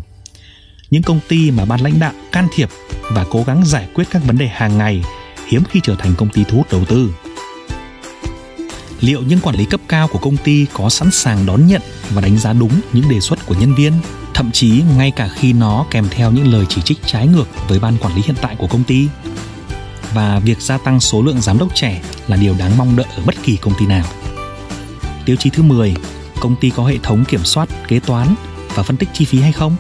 Những 0.90 1.02
công 1.02 1.20
ty 1.28 1.50
mà 1.50 1.64
ban 1.64 1.80
lãnh 1.80 1.98
đạo 1.98 2.12
can 2.32 2.48
thiệp 2.54 2.68
và 3.12 3.26
cố 3.30 3.44
gắng 3.46 3.62
giải 3.66 3.88
quyết 3.94 4.04
các 4.10 4.22
vấn 4.24 4.38
đề 4.38 4.48
hàng 4.48 4.78
ngày 4.78 5.02
hiếm 5.48 5.62
khi 5.70 5.80
trở 5.82 5.94
thành 5.98 6.14
công 6.14 6.28
ty 6.28 6.44
thu 6.44 6.56
hút 6.56 6.66
đầu 6.72 6.84
tư. 6.84 7.10
Liệu 9.00 9.22
những 9.22 9.40
quản 9.40 9.56
lý 9.56 9.64
cấp 9.64 9.80
cao 9.88 10.08
của 10.08 10.18
công 10.18 10.36
ty 10.36 10.66
có 10.72 10.88
sẵn 10.88 11.10
sàng 11.10 11.46
đón 11.46 11.66
nhận 11.66 11.82
và 12.10 12.20
đánh 12.20 12.38
giá 12.38 12.52
đúng 12.52 12.80
những 12.92 13.08
đề 13.08 13.20
xuất 13.20 13.46
của 13.46 13.54
nhân 13.60 13.74
viên, 13.74 13.92
thậm 14.34 14.50
chí 14.52 14.82
ngay 14.96 15.10
cả 15.10 15.28
khi 15.28 15.52
nó 15.52 15.86
kèm 15.90 16.06
theo 16.10 16.30
những 16.30 16.52
lời 16.52 16.66
chỉ 16.68 16.82
trích 16.82 16.98
trái 17.06 17.26
ngược 17.26 17.68
với 17.68 17.78
ban 17.78 17.96
quản 17.98 18.14
lý 18.16 18.22
hiện 18.24 18.36
tại 18.42 18.56
của 18.58 18.66
công 18.66 18.84
ty? 18.84 19.08
Và 20.14 20.38
việc 20.38 20.60
gia 20.60 20.78
tăng 20.78 21.00
số 21.00 21.22
lượng 21.22 21.40
giám 21.40 21.58
đốc 21.58 21.74
trẻ 21.74 22.02
là 22.26 22.36
điều 22.36 22.54
đáng 22.58 22.78
mong 22.78 22.96
đợi 22.96 23.06
ở 23.16 23.22
bất 23.26 23.34
kỳ 23.42 23.56
công 23.56 23.74
ty 23.78 23.86
nào. 23.86 24.04
Tiêu 25.24 25.36
chí 25.36 25.50
thứ 25.50 25.62
10 25.62 25.94
công 26.40 26.56
ty 26.56 26.70
có 26.70 26.84
hệ 26.84 26.98
thống 27.02 27.24
kiểm 27.24 27.44
soát, 27.44 27.68
kế 27.88 28.00
toán 28.00 28.34
và 28.74 28.82
phân 28.82 28.96
tích 28.96 29.08
chi 29.12 29.24
phí 29.24 29.40
hay 29.40 29.52
không? 29.52 29.76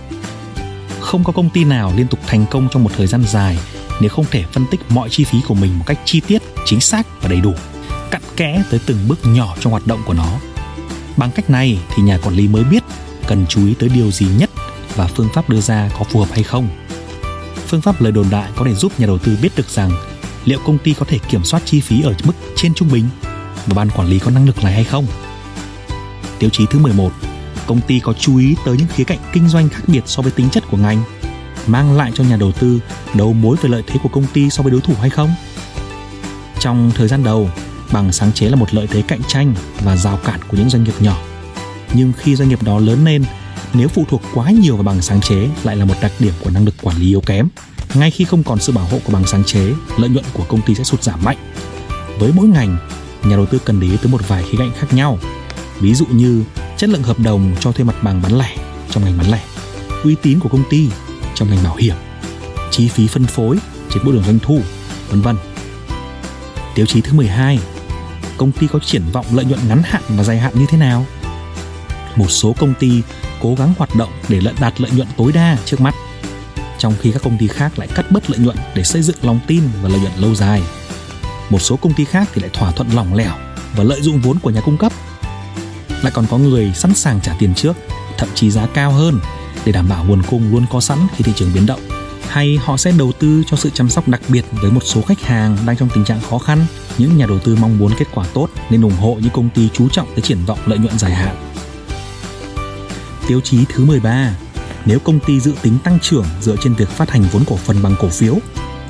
Không 1.08 1.24
có 1.24 1.32
công 1.32 1.50
ty 1.50 1.64
nào 1.64 1.92
liên 1.96 2.08
tục 2.08 2.20
thành 2.26 2.44
công 2.50 2.68
trong 2.72 2.84
một 2.84 2.90
thời 2.96 3.06
gian 3.06 3.22
dài 3.26 3.58
nếu 4.00 4.10
không 4.10 4.24
thể 4.30 4.44
phân 4.52 4.66
tích 4.70 4.80
mọi 4.88 5.08
chi 5.08 5.24
phí 5.24 5.38
của 5.48 5.54
mình 5.54 5.78
một 5.78 5.84
cách 5.86 5.98
chi 6.04 6.20
tiết, 6.26 6.42
chính 6.64 6.80
xác 6.80 7.06
và 7.22 7.28
đầy 7.28 7.40
đủ, 7.40 7.52
cặn 8.10 8.22
kẽ 8.36 8.62
tới 8.70 8.80
từng 8.86 8.98
bước 9.08 9.18
nhỏ 9.24 9.56
trong 9.60 9.70
hoạt 9.70 9.86
động 9.86 10.00
của 10.06 10.14
nó. 10.14 10.38
Bằng 11.16 11.30
cách 11.30 11.50
này 11.50 11.78
thì 11.94 12.02
nhà 12.02 12.18
quản 12.18 12.34
lý 12.34 12.48
mới 12.48 12.64
biết 12.64 12.82
cần 13.26 13.46
chú 13.48 13.66
ý 13.66 13.74
tới 13.78 13.88
điều 13.88 14.10
gì 14.10 14.26
nhất 14.38 14.50
và 14.96 15.06
phương 15.06 15.28
pháp 15.34 15.50
đưa 15.50 15.60
ra 15.60 15.90
có 15.98 16.04
phù 16.04 16.20
hợp 16.20 16.28
hay 16.32 16.42
không. 16.42 16.68
Phương 17.66 17.80
pháp 17.80 18.00
lời 18.00 18.12
đồn 18.12 18.26
đại 18.30 18.50
có 18.56 18.64
thể 18.64 18.74
giúp 18.74 19.00
nhà 19.00 19.06
đầu 19.06 19.18
tư 19.18 19.38
biết 19.42 19.52
được 19.56 19.68
rằng 19.68 19.90
liệu 20.44 20.58
công 20.64 20.78
ty 20.78 20.94
có 20.94 21.06
thể 21.08 21.18
kiểm 21.18 21.44
soát 21.44 21.62
chi 21.64 21.80
phí 21.80 22.02
ở 22.02 22.14
mức 22.24 22.34
trên 22.56 22.74
trung 22.74 22.88
bình 22.92 23.04
và 23.66 23.74
ban 23.74 23.90
quản 23.90 24.08
lý 24.08 24.18
có 24.18 24.30
năng 24.30 24.46
lực 24.46 24.64
này 24.64 24.72
hay 24.72 24.84
không. 24.84 25.06
Tiêu 26.38 26.50
chí 26.50 26.66
thứ 26.70 26.78
11, 26.78 27.12
công 27.68 27.80
ty 27.80 28.00
có 28.00 28.12
chú 28.12 28.38
ý 28.38 28.54
tới 28.64 28.76
những 28.76 28.86
khía 28.86 29.04
cạnh 29.04 29.18
kinh 29.32 29.48
doanh 29.48 29.68
khác 29.68 29.82
biệt 29.86 30.02
so 30.06 30.22
với 30.22 30.32
tính 30.32 30.50
chất 30.50 30.64
của 30.70 30.76
ngành, 30.76 31.02
mang 31.66 31.96
lại 31.96 32.12
cho 32.14 32.24
nhà 32.24 32.36
đầu 32.36 32.52
tư 32.52 32.80
đầu 33.14 33.32
mối 33.32 33.56
về 33.62 33.68
lợi 33.68 33.82
thế 33.86 33.94
của 34.02 34.08
công 34.08 34.26
ty 34.32 34.50
so 34.50 34.62
với 34.62 34.72
đối 34.72 34.80
thủ 34.80 34.94
hay 35.00 35.10
không? 35.10 35.30
Trong 36.60 36.90
thời 36.94 37.08
gian 37.08 37.24
đầu, 37.24 37.50
bằng 37.92 38.12
sáng 38.12 38.32
chế 38.32 38.48
là 38.48 38.56
một 38.56 38.74
lợi 38.74 38.86
thế 38.86 39.02
cạnh 39.02 39.20
tranh 39.28 39.54
và 39.84 39.96
rào 39.96 40.18
cản 40.24 40.40
của 40.48 40.56
những 40.56 40.70
doanh 40.70 40.84
nghiệp 40.84 40.94
nhỏ. 41.00 41.18
Nhưng 41.94 42.12
khi 42.18 42.36
doanh 42.36 42.48
nghiệp 42.48 42.62
đó 42.62 42.78
lớn 42.78 43.04
lên, 43.04 43.24
nếu 43.74 43.88
phụ 43.88 44.04
thuộc 44.08 44.22
quá 44.34 44.50
nhiều 44.50 44.74
vào 44.74 44.82
bằng 44.82 45.02
sáng 45.02 45.20
chế 45.20 45.48
lại 45.64 45.76
là 45.76 45.84
một 45.84 45.94
đặc 46.02 46.12
điểm 46.18 46.32
của 46.40 46.50
năng 46.50 46.64
lực 46.64 46.74
quản 46.82 46.96
lý 46.96 47.08
yếu 47.08 47.20
kém. 47.20 47.48
Ngay 47.94 48.10
khi 48.10 48.24
không 48.24 48.42
còn 48.42 48.58
sự 48.58 48.72
bảo 48.72 48.84
hộ 48.84 48.98
của 49.04 49.12
bằng 49.12 49.26
sáng 49.26 49.44
chế, 49.44 49.72
lợi 49.98 50.10
nhuận 50.10 50.24
của 50.32 50.44
công 50.48 50.60
ty 50.60 50.74
sẽ 50.74 50.84
sụt 50.84 51.02
giảm 51.02 51.24
mạnh. 51.24 51.36
Với 52.18 52.32
mỗi 52.34 52.46
ngành, 52.46 52.76
nhà 53.24 53.36
đầu 53.36 53.46
tư 53.46 53.58
cần 53.64 53.80
để 53.80 53.88
ý 53.88 53.96
tới 53.96 54.12
một 54.12 54.28
vài 54.28 54.42
khía 54.42 54.58
cạnh 54.58 54.72
khác 54.78 54.92
nhau 54.92 55.18
ví 55.80 55.94
dụ 55.94 56.06
như 56.06 56.44
chất 56.78 56.90
lượng 56.90 57.02
hợp 57.02 57.20
đồng 57.20 57.54
cho 57.60 57.72
thuê 57.72 57.84
mặt 57.84 57.96
bằng 58.02 58.22
bán 58.22 58.38
lẻ 58.38 58.56
trong 58.90 59.04
ngành 59.04 59.18
bán 59.18 59.30
lẻ, 59.30 59.40
uy 60.04 60.16
tín 60.22 60.40
của 60.40 60.48
công 60.48 60.62
ty 60.70 60.88
trong 61.34 61.50
ngành 61.50 61.64
bảo 61.64 61.76
hiểm, 61.76 61.94
chi 62.70 62.88
phí 62.88 63.06
phân 63.08 63.26
phối 63.26 63.58
trên 63.90 64.04
bộ 64.04 64.12
đường 64.12 64.22
doanh 64.26 64.38
thu, 64.38 64.60
vân 65.08 65.20
vân. 65.20 65.36
Tiêu 66.74 66.86
chí 66.86 67.00
thứ 67.00 67.12
12, 67.12 67.58
công 68.36 68.52
ty 68.52 68.66
có 68.66 68.78
triển 68.78 69.02
vọng 69.12 69.26
lợi 69.32 69.44
nhuận 69.44 69.60
ngắn 69.68 69.82
hạn 69.84 70.02
và 70.08 70.24
dài 70.24 70.38
hạn 70.38 70.52
như 70.54 70.66
thế 70.68 70.78
nào? 70.78 71.06
Một 72.16 72.28
số 72.28 72.54
công 72.58 72.74
ty 72.74 73.02
cố 73.42 73.54
gắng 73.54 73.74
hoạt 73.78 73.94
động 73.96 74.10
để 74.28 74.40
lợi 74.40 74.54
đạt 74.60 74.80
lợi 74.80 74.90
nhuận 74.90 75.08
tối 75.16 75.32
đa 75.32 75.56
trước 75.64 75.80
mắt, 75.80 75.94
trong 76.78 76.94
khi 77.00 77.12
các 77.12 77.22
công 77.22 77.38
ty 77.38 77.48
khác 77.48 77.78
lại 77.78 77.88
cắt 77.94 78.10
bớt 78.10 78.30
lợi 78.30 78.38
nhuận 78.38 78.56
để 78.74 78.82
xây 78.82 79.02
dựng 79.02 79.16
lòng 79.22 79.40
tin 79.46 79.62
và 79.82 79.88
lợi 79.88 80.00
nhuận 80.00 80.12
lâu 80.16 80.34
dài. 80.34 80.62
một 81.50 81.58
số 81.58 81.76
công 81.76 81.94
ty 81.94 82.04
khác 82.04 82.28
thì 82.34 82.42
lại 82.42 82.50
thỏa 82.52 82.72
thuận 82.72 82.88
lỏng 82.90 83.14
lẻo 83.14 83.32
và 83.76 83.84
lợi 83.84 84.00
dụng 84.02 84.20
vốn 84.20 84.38
của 84.38 84.50
nhà 84.50 84.60
cung 84.60 84.76
cấp. 84.76 84.92
Lại 86.02 86.12
còn 86.14 86.26
có 86.30 86.38
người 86.38 86.72
sẵn 86.74 86.94
sàng 86.94 87.20
trả 87.22 87.34
tiền 87.38 87.54
trước, 87.54 87.76
thậm 88.18 88.28
chí 88.34 88.50
giá 88.50 88.66
cao 88.66 88.92
hơn 88.92 89.20
để 89.64 89.72
đảm 89.72 89.88
bảo 89.88 90.04
nguồn 90.04 90.22
cung 90.22 90.52
luôn 90.52 90.66
có 90.70 90.80
sẵn 90.80 90.98
khi 91.16 91.24
thị 91.24 91.32
trường 91.36 91.50
biến 91.54 91.66
động. 91.66 91.80
Hay 92.28 92.58
họ 92.64 92.76
sẽ 92.76 92.92
đầu 92.98 93.12
tư 93.12 93.42
cho 93.46 93.56
sự 93.56 93.70
chăm 93.70 93.90
sóc 93.90 94.08
đặc 94.08 94.20
biệt 94.28 94.44
với 94.52 94.70
một 94.70 94.82
số 94.84 95.02
khách 95.02 95.20
hàng 95.20 95.56
đang 95.66 95.76
trong 95.76 95.88
tình 95.94 96.04
trạng 96.04 96.20
khó 96.20 96.38
khăn. 96.38 96.66
Những 96.98 97.16
nhà 97.16 97.26
đầu 97.26 97.38
tư 97.38 97.56
mong 97.60 97.78
muốn 97.78 97.92
kết 97.98 98.06
quả 98.14 98.24
tốt 98.34 98.48
nên 98.70 98.82
ủng 98.82 98.96
hộ 99.00 99.18
những 99.22 99.32
công 99.32 99.50
ty 99.50 99.68
chú 99.72 99.88
trọng 99.88 100.08
tới 100.10 100.20
triển 100.20 100.44
vọng 100.46 100.58
lợi 100.66 100.78
nhuận 100.78 100.98
dài 100.98 101.14
hạn. 101.14 101.36
Tiêu 103.28 103.40
chí 103.40 103.64
thứ 103.68 103.84
13 103.84 104.32
nếu 104.84 104.98
công 104.98 105.20
ty 105.20 105.40
dự 105.40 105.54
tính 105.62 105.78
tăng 105.84 105.98
trưởng 106.00 106.24
dựa 106.40 106.56
trên 106.60 106.74
việc 106.74 106.88
phát 106.88 107.10
hành 107.10 107.22
vốn 107.32 107.44
cổ 107.46 107.56
phần 107.56 107.82
bằng 107.82 107.94
cổ 108.00 108.08
phiếu 108.08 108.38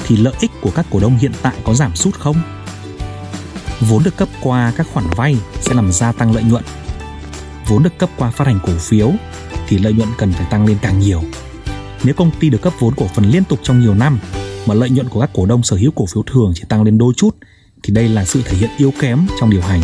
thì 0.06 0.16
lợi 0.16 0.34
ích 0.40 0.50
của 0.60 0.70
các 0.70 0.86
cổ 0.90 1.00
đông 1.00 1.18
hiện 1.18 1.32
tại 1.42 1.54
có 1.64 1.74
giảm 1.74 1.96
sút 1.96 2.14
không? 2.14 2.36
Vốn 3.80 4.02
được 4.02 4.16
cấp 4.16 4.28
qua 4.42 4.72
các 4.76 4.86
khoản 4.92 5.06
vay 5.16 5.36
sẽ 5.60 5.74
làm 5.74 5.92
gia 5.92 6.12
tăng 6.12 6.32
lợi 6.32 6.42
nhuận. 6.42 6.64
Vốn 7.68 7.82
được 7.82 7.98
cấp 7.98 8.10
qua 8.16 8.30
phát 8.30 8.46
hành 8.46 8.58
cổ 8.66 8.72
phiếu, 8.78 9.12
thì 9.68 9.78
lợi 9.78 9.92
nhuận 9.92 10.08
cần 10.18 10.32
phải 10.32 10.46
tăng 10.50 10.66
lên 10.66 10.76
càng 10.82 11.00
nhiều. 11.00 11.22
Nếu 12.04 12.14
công 12.14 12.30
ty 12.40 12.50
được 12.50 12.62
cấp 12.62 12.72
vốn 12.78 12.94
cổ 12.94 13.06
phần 13.14 13.30
liên 13.30 13.44
tục 13.44 13.58
trong 13.62 13.80
nhiều 13.80 13.94
năm, 13.94 14.18
mà 14.66 14.74
lợi 14.74 14.90
nhuận 14.90 15.08
của 15.08 15.20
các 15.20 15.30
cổ 15.34 15.46
đông 15.46 15.62
sở 15.62 15.76
hữu 15.76 15.90
cổ 15.90 16.06
phiếu 16.06 16.22
thường 16.22 16.52
chỉ 16.54 16.62
tăng 16.68 16.82
lên 16.82 16.98
đôi 16.98 17.12
chút, 17.16 17.36
thì 17.82 17.94
đây 17.94 18.08
là 18.08 18.24
sự 18.24 18.42
thể 18.44 18.56
hiện 18.56 18.70
yếu 18.78 18.92
kém 19.00 19.26
trong 19.40 19.50
điều 19.50 19.62
hành. 19.62 19.80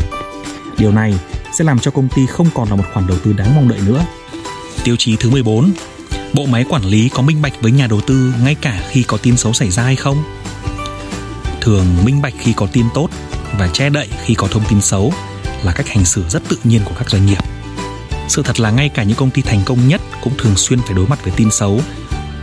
Điều 0.79 0.93
này 0.93 1.15
sẽ 1.53 1.65
làm 1.65 1.79
cho 1.79 1.91
công 1.91 2.09
ty 2.15 2.27
không 2.27 2.47
còn 2.55 2.69
là 2.69 2.77
một 2.77 2.85
khoản 2.93 3.07
đầu 3.07 3.19
tư 3.25 3.33
đáng 3.33 3.55
mong 3.55 3.69
đợi 3.69 3.81
nữa. 3.87 4.05
Tiêu 4.85 4.97
chí 4.99 5.17
thứ 5.17 5.31
14 5.31 5.73
bộ 6.35 6.47
máy 6.47 6.65
quản 6.69 6.85
lý 6.85 7.09
có 7.09 7.23
minh 7.23 7.43
bạch 7.43 7.53
với 7.63 7.73
nhà 7.73 7.87
đầu 7.87 8.01
tư 8.01 8.35
ngay 8.45 8.55
cả 8.55 8.83
khi 8.89 9.03
có 9.03 9.17
tin 9.17 9.37
xấu 9.37 9.53
xảy 9.53 9.71
ra 9.71 9.83
hay 9.83 9.97
không 9.97 10.17
thường 11.61 11.87
minh 12.05 12.23
bạch 12.23 12.35
khi 12.39 12.53
có 12.57 12.67
tin 12.73 12.87
tốt 12.95 13.09
và 13.59 13.69
che 13.69 13.91
đậy 13.91 14.09
khi 14.25 14.35
có 14.35 14.49
thông 14.49 14.63
tin 14.69 14.81
xấu 14.81 15.13
là 15.63 15.73
cách 15.73 15.89
hành 15.89 16.05
xử 16.05 16.25
rất 16.29 16.43
tự 16.49 16.57
nhiên 16.65 16.81
của 16.85 16.95
các 16.99 17.11
doanh 17.11 17.27
nghiệp 17.27 17.54
sự 18.29 18.43
thật 18.43 18.61
là 18.61 18.71
ngay 18.71 18.89
cả 18.89 19.03
những 19.03 19.17
công 19.17 19.31
ty 19.31 19.43
thành 19.43 19.61
công 19.65 19.89
nhất 19.89 20.01
cũng 20.23 20.33
thường 20.39 20.57
xuyên 20.57 20.81
phải 20.81 20.95
đối 20.95 21.07
mặt 21.07 21.25
với 21.25 21.33
tin 21.37 21.51
xấu 21.51 21.81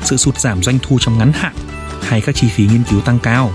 sự 0.03 0.17
sụt 0.17 0.39
giảm 0.39 0.63
doanh 0.63 0.79
thu 0.81 0.99
trong 0.99 1.17
ngắn 1.17 1.31
hạn 1.33 1.53
hay 2.01 2.21
các 2.21 2.35
chi 2.35 2.47
phí 2.47 2.67
nghiên 2.67 2.83
cứu 2.89 3.01
tăng 3.01 3.19
cao 3.19 3.53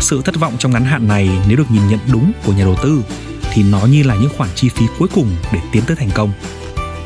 sự 0.00 0.22
thất 0.22 0.36
vọng 0.36 0.56
trong 0.58 0.72
ngắn 0.72 0.84
hạn 0.84 1.08
này 1.08 1.30
nếu 1.48 1.56
được 1.56 1.70
nhìn 1.70 1.88
nhận 1.88 2.00
đúng 2.12 2.32
của 2.44 2.52
nhà 2.52 2.64
đầu 2.64 2.76
tư 2.82 3.02
thì 3.52 3.62
nó 3.62 3.80
như 3.80 4.02
là 4.02 4.14
những 4.14 4.30
khoản 4.36 4.50
chi 4.54 4.68
phí 4.68 4.86
cuối 4.98 5.08
cùng 5.14 5.36
để 5.52 5.60
tiến 5.72 5.82
tới 5.86 5.96
thành 5.96 6.10
công 6.14 6.32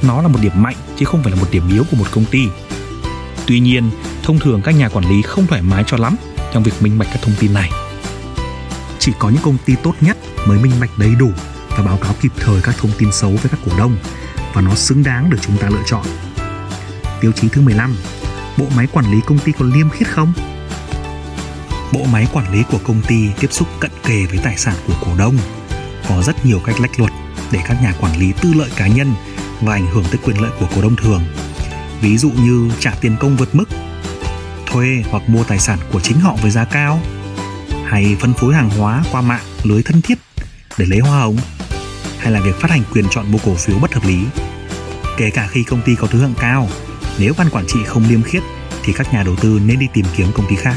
nó 0.02 0.22
là 0.22 0.28
một 0.28 0.38
điểm 0.42 0.52
mạnh 0.62 0.76
chứ 0.96 1.04
không 1.04 1.22
phải 1.22 1.32
là 1.32 1.40
một 1.40 1.46
điểm 1.50 1.62
yếu 1.72 1.84
của 1.90 1.96
một 1.96 2.06
công 2.10 2.24
ty. 2.24 2.48
Tuy 3.46 3.60
nhiên, 3.60 3.90
thông 4.22 4.38
thường 4.38 4.62
các 4.64 4.70
nhà 4.70 4.88
quản 4.88 5.04
lý 5.04 5.22
không 5.22 5.46
thoải 5.46 5.62
mái 5.62 5.84
cho 5.86 5.96
lắm 5.96 6.16
trong 6.52 6.62
việc 6.62 6.72
minh 6.80 6.98
bạch 6.98 7.08
các 7.12 7.22
thông 7.22 7.34
tin 7.40 7.54
này. 7.54 7.70
Chỉ 8.98 9.12
có 9.18 9.28
những 9.28 9.42
công 9.42 9.56
ty 9.64 9.74
tốt 9.82 9.94
nhất 10.00 10.16
mới 10.46 10.58
minh 10.58 10.72
bạch 10.80 10.98
đầy 10.98 11.14
đủ 11.18 11.30
và 11.68 11.84
báo 11.84 11.96
cáo 11.96 12.14
kịp 12.20 12.32
thời 12.36 12.60
các 12.62 12.74
thông 12.78 12.90
tin 12.98 13.12
xấu 13.12 13.30
với 13.30 13.50
các 13.50 13.60
cổ 13.66 13.72
đông 13.78 13.96
và 14.54 14.60
nó 14.60 14.74
xứng 14.74 15.02
đáng 15.02 15.30
được 15.30 15.38
chúng 15.40 15.56
ta 15.56 15.68
lựa 15.68 15.82
chọn. 15.86 16.06
Tiêu 17.20 17.32
chí 17.32 17.48
thứ 17.48 17.60
15, 17.60 17.96
bộ 18.58 18.66
máy 18.76 18.86
quản 18.92 19.12
lý 19.12 19.18
công 19.26 19.38
ty 19.38 19.52
có 19.52 19.64
liêm 19.64 19.90
khiết 19.90 20.08
không? 20.08 20.32
Bộ 21.92 22.04
máy 22.12 22.26
quản 22.32 22.52
lý 22.52 22.62
của 22.70 22.78
công 22.84 23.02
ty 23.08 23.28
tiếp 23.40 23.48
xúc 23.50 23.68
cận 23.80 23.90
kề 24.02 24.26
với 24.26 24.38
tài 24.38 24.56
sản 24.56 24.74
của 24.86 24.94
cổ 25.00 25.12
đông. 25.18 25.38
Có 26.08 26.22
rất 26.22 26.46
nhiều 26.46 26.60
cách 26.64 26.80
lách 26.80 27.00
luật 27.00 27.12
để 27.52 27.58
các 27.68 27.82
nhà 27.82 27.94
quản 28.00 28.16
lý 28.16 28.32
tư 28.42 28.52
lợi 28.54 28.70
cá 28.76 28.86
nhân 28.86 29.14
và 29.60 29.72
ảnh 29.72 29.86
hưởng 29.86 30.04
tới 30.04 30.18
quyền 30.24 30.42
lợi 30.42 30.50
của 30.60 30.66
cổ 30.74 30.82
đông 30.82 30.96
thường. 30.96 31.22
Ví 32.00 32.18
dụ 32.18 32.30
như 32.30 32.70
trả 32.78 32.90
tiền 33.00 33.16
công 33.20 33.36
vượt 33.36 33.54
mức, 33.54 33.68
thuê 34.66 35.04
hoặc 35.10 35.28
mua 35.28 35.44
tài 35.44 35.58
sản 35.58 35.78
của 35.92 36.00
chính 36.00 36.20
họ 36.20 36.36
với 36.42 36.50
giá 36.50 36.64
cao, 36.64 37.00
hay 37.86 38.16
phân 38.20 38.34
phối 38.34 38.54
hàng 38.54 38.70
hóa 38.70 39.04
qua 39.12 39.20
mạng 39.20 39.44
lưới 39.62 39.82
thân 39.82 40.02
thiết 40.02 40.18
để 40.78 40.86
lấy 40.88 40.98
hoa 40.98 41.20
hồng, 41.20 41.36
hay 42.20 42.32
là 42.32 42.40
việc 42.40 42.56
phát 42.60 42.70
hành 42.70 42.82
quyền 42.92 43.04
chọn 43.10 43.32
mua 43.32 43.38
cổ 43.44 43.54
phiếu 43.54 43.78
bất 43.78 43.94
hợp 43.94 44.06
lý. 44.06 44.18
Kể 45.16 45.30
cả 45.30 45.48
khi 45.50 45.62
công 45.62 45.82
ty 45.82 45.94
có 45.94 46.06
thứ 46.06 46.20
hạng 46.20 46.34
cao, 46.40 46.68
nếu 47.18 47.32
ban 47.38 47.50
quản 47.50 47.66
trị 47.68 47.78
không 47.86 48.04
liêm 48.08 48.22
khiết 48.22 48.42
thì 48.82 48.92
các 48.92 49.12
nhà 49.12 49.22
đầu 49.22 49.36
tư 49.36 49.60
nên 49.64 49.78
đi 49.78 49.86
tìm 49.92 50.06
kiếm 50.16 50.26
công 50.34 50.46
ty 50.50 50.56
khác. 50.56 50.76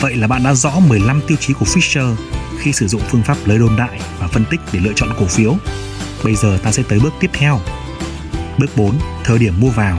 Vậy 0.00 0.16
là 0.16 0.26
bạn 0.26 0.42
đã 0.44 0.54
rõ 0.54 0.72
15 0.88 1.20
tiêu 1.26 1.36
chí 1.40 1.52
của 1.52 1.66
Fisher 1.66 2.14
khi 2.58 2.72
sử 2.72 2.86
dụng 2.88 3.02
phương 3.08 3.22
pháp 3.22 3.36
lời 3.44 3.58
đồn 3.58 3.76
đại 3.76 4.00
và 4.18 4.28
phân 4.28 4.44
tích 4.50 4.60
để 4.72 4.80
lựa 4.80 4.92
chọn 4.96 5.08
cổ 5.18 5.26
phiếu 5.26 5.56
Bây 6.24 6.34
giờ 6.34 6.58
ta 6.62 6.72
sẽ 6.72 6.82
tới 6.88 7.00
bước 7.00 7.14
tiếp 7.20 7.30
theo. 7.32 7.60
Bước 8.58 8.76
4. 8.76 8.98
Thời 9.24 9.38
điểm 9.38 9.54
mua 9.60 9.70
vào. 9.70 9.98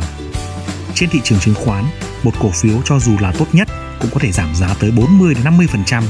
Trên 0.95 1.09
thị 1.09 1.21
trường 1.23 1.39
chứng 1.39 1.55
khoán, 1.55 1.85
một 2.23 2.31
cổ 2.39 2.49
phiếu 2.49 2.81
cho 2.85 2.99
dù 2.99 3.17
là 3.19 3.31
tốt 3.31 3.47
nhất 3.53 3.67
cũng 3.99 4.09
có 4.13 4.19
thể 4.19 4.31
giảm 4.31 4.55
giá 4.55 4.75
tới 4.79 4.91
40 4.91 5.33
đến 5.33 5.43
50% 5.43 6.03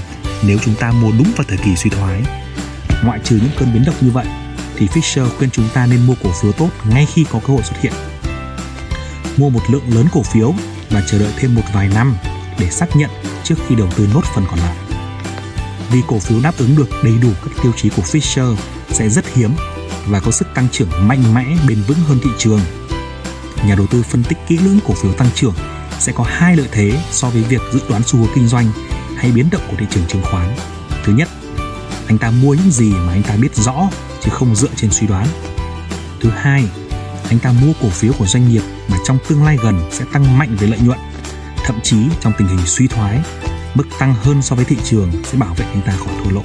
nếu 0.48 0.58
chúng 0.58 0.76
ta 0.76 0.92
mua 0.92 1.12
đúng 1.12 1.32
vào 1.36 1.46
thời 1.48 1.58
kỳ 1.58 1.76
suy 1.76 1.90
thoái. 1.90 2.24
Ngoại 3.04 3.20
trừ 3.24 3.36
những 3.36 3.52
cơn 3.60 3.74
biến 3.74 3.86
động 3.86 3.96
như 4.02 4.12
vậy, 4.12 4.26
thì 4.76 4.88
Fisher 4.88 5.30
khuyên 5.30 5.50
chúng 5.50 5.70
ta 5.74 5.86
nên 5.86 6.06
mua 6.08 6.16
cổ 6.24 6.32
phiếu 6.42 6.52
tốt 6.52 6.70
ngay 6.90 7.06
khi 7.14 7.26
có 7.32 7.40
cơ 7.48 7.54
hội 7.54 7.64
xuất 7.64 7.82
hiện. 7.82 7.94
Mua 9.38 9.50
một 9.50 9.62
lượng 9.70 9.96
lớn 9.96 10.06
cổ 10.12 10.24
phiếu 10.24 10.54
và 10.90 11.04
chờ 11.08 11.20
đợi 11.20 11.34
thêm 11.38 11.56
một 11.56 11.62
vài 11.74 11.90
năm 11.90 12.16
để 12.60 12.70
xác 12.70 12.96
nhận 12.96 13.10
trước 13.44 13.56
khi 13.68 13.76
đầu 13.76 13.88
tư 13.96 14.08
nốt 14.14 14.24
phần 14.36 14.46
còn 14.50 14.60
lại. 14.60 14.76
Vì 15.92 16.02
cổ 16.08 16.20
phiếu 16.20 16.40
đáp 16.44 16.54
ứng 16.58 16.76
được 16.76 16.90
đầy 17.04 17.14
đủ 17.22 17.30
các 17.46 17.52
tiêu 17.64 17.72
chí 17.78 17.90
của 17.90 18.02
Fisher 18.02 18.56
sẽ 18.90 19.10
rất 19.10 19.26
hiếm 19.34 19.52
và 20.08 20.20
có 20.20 20.32
sức 20.32 20.48
tăng 20.56 20.68
trưởng 20.72 20.90
mạnh 21.08 21.34
mẽ 21.34 21.46
bền 21.68 21.82
vững 21.88 21.98
hơn 22.08 22.20
thị 22.24 22.30
trường. 22.38 22.62
Nhà 23.68 23.76
đầu 23.76 23.88
tư 23.88 24.04
phân 24.04 24.24
tích 24.24 24.38
kỹ 24.48 24.58
lưỡng 24.58 24.80
cổ 24.88 24.94
phiếu 24.94 25.14
tăng 25.14 25.30
trưởng 25.36 25.54
sẽ 26.00 26.12
có 26.16 26.24
hai 26.28 26.56
lợi 26.56 26.68
thế 26.72 27.00
so 27.12 27.30
với 27.30 27.44
việc 27.44 27.62
dự 27.74 27.80
đoán 27.90 28.04
xu 28.04 28.20
hướng 28.20 28.30
kinh 28.36 28.48
doanh 28.48 28.72
hay 29.18 29.32
biến 29.32 29.50
động 29.52 29.62
của 29.70 29.76
thị 29.80 29.86
trường 29.90 30.06
chứng 30.08 30.22
khoán. 30.24 30.56
Thứ 31.04 31.14
nhất, 31.14 31.28
anh 32.08 32.18
ta 32.18 32.32
mua 32.32 32.54
những 32.54 32.72
gì 32.72 32.90
mà 32.92 33.14
anh 33.14 33.24
ta 33.24 33.36
biết 33.36 33.56
rõ 33.56 33.90
chứ 34.22 34.32
không 34.32 34.56
dựa 34.56 34.70
trên 34.76 34.92
suy 34.92 35.08
đoán. 35.08 35.28
Thứ 36.22 36.30
hai, 36.30 36.64
anh 37.30 37.40
ta 37.40 37.52
mua 37.52 37.74
cổ 37.82 37.90
phiếu 37.90 38.14
của 38.20 38.26
doanh 38.26 38.50
nghiệp 38.50 38.62
mà 38.88 38.98
trong 39.06 39.18
tương 39.28 39.44
lai 39.44 39.58
gần 39.64 39.82
sẽ 39.92 40.06
tăng 40.14 40.38
mạnh 40.38 40.56
về 40.60 40.68
lợi 40.68 40.80
nhuận. 40.80 41.00
Thậm 41.66 41.80
chí 41.84 41.98
trong 42.22 42.34
tình 42.38 42.48
hình 42.48 42.66
suy 42.66 42.88
thoái, 42.88 43.20
mức 43.74 43.84
tăng 44.00 44.14
hơn 44.14 44.42
so 44.42 44.56
với 44.56 44.66
thị 44.66 44.78
trường 44.84 45.12
sẽ 45.24 45.38
bảo 45.38 45.54
vệ 45.54 45.66
anh 45.66 45.82
ta 45.82 45.92
khỏi 45.92 46.14
thua 46.24 46.32
lỗ. 46.32 46.44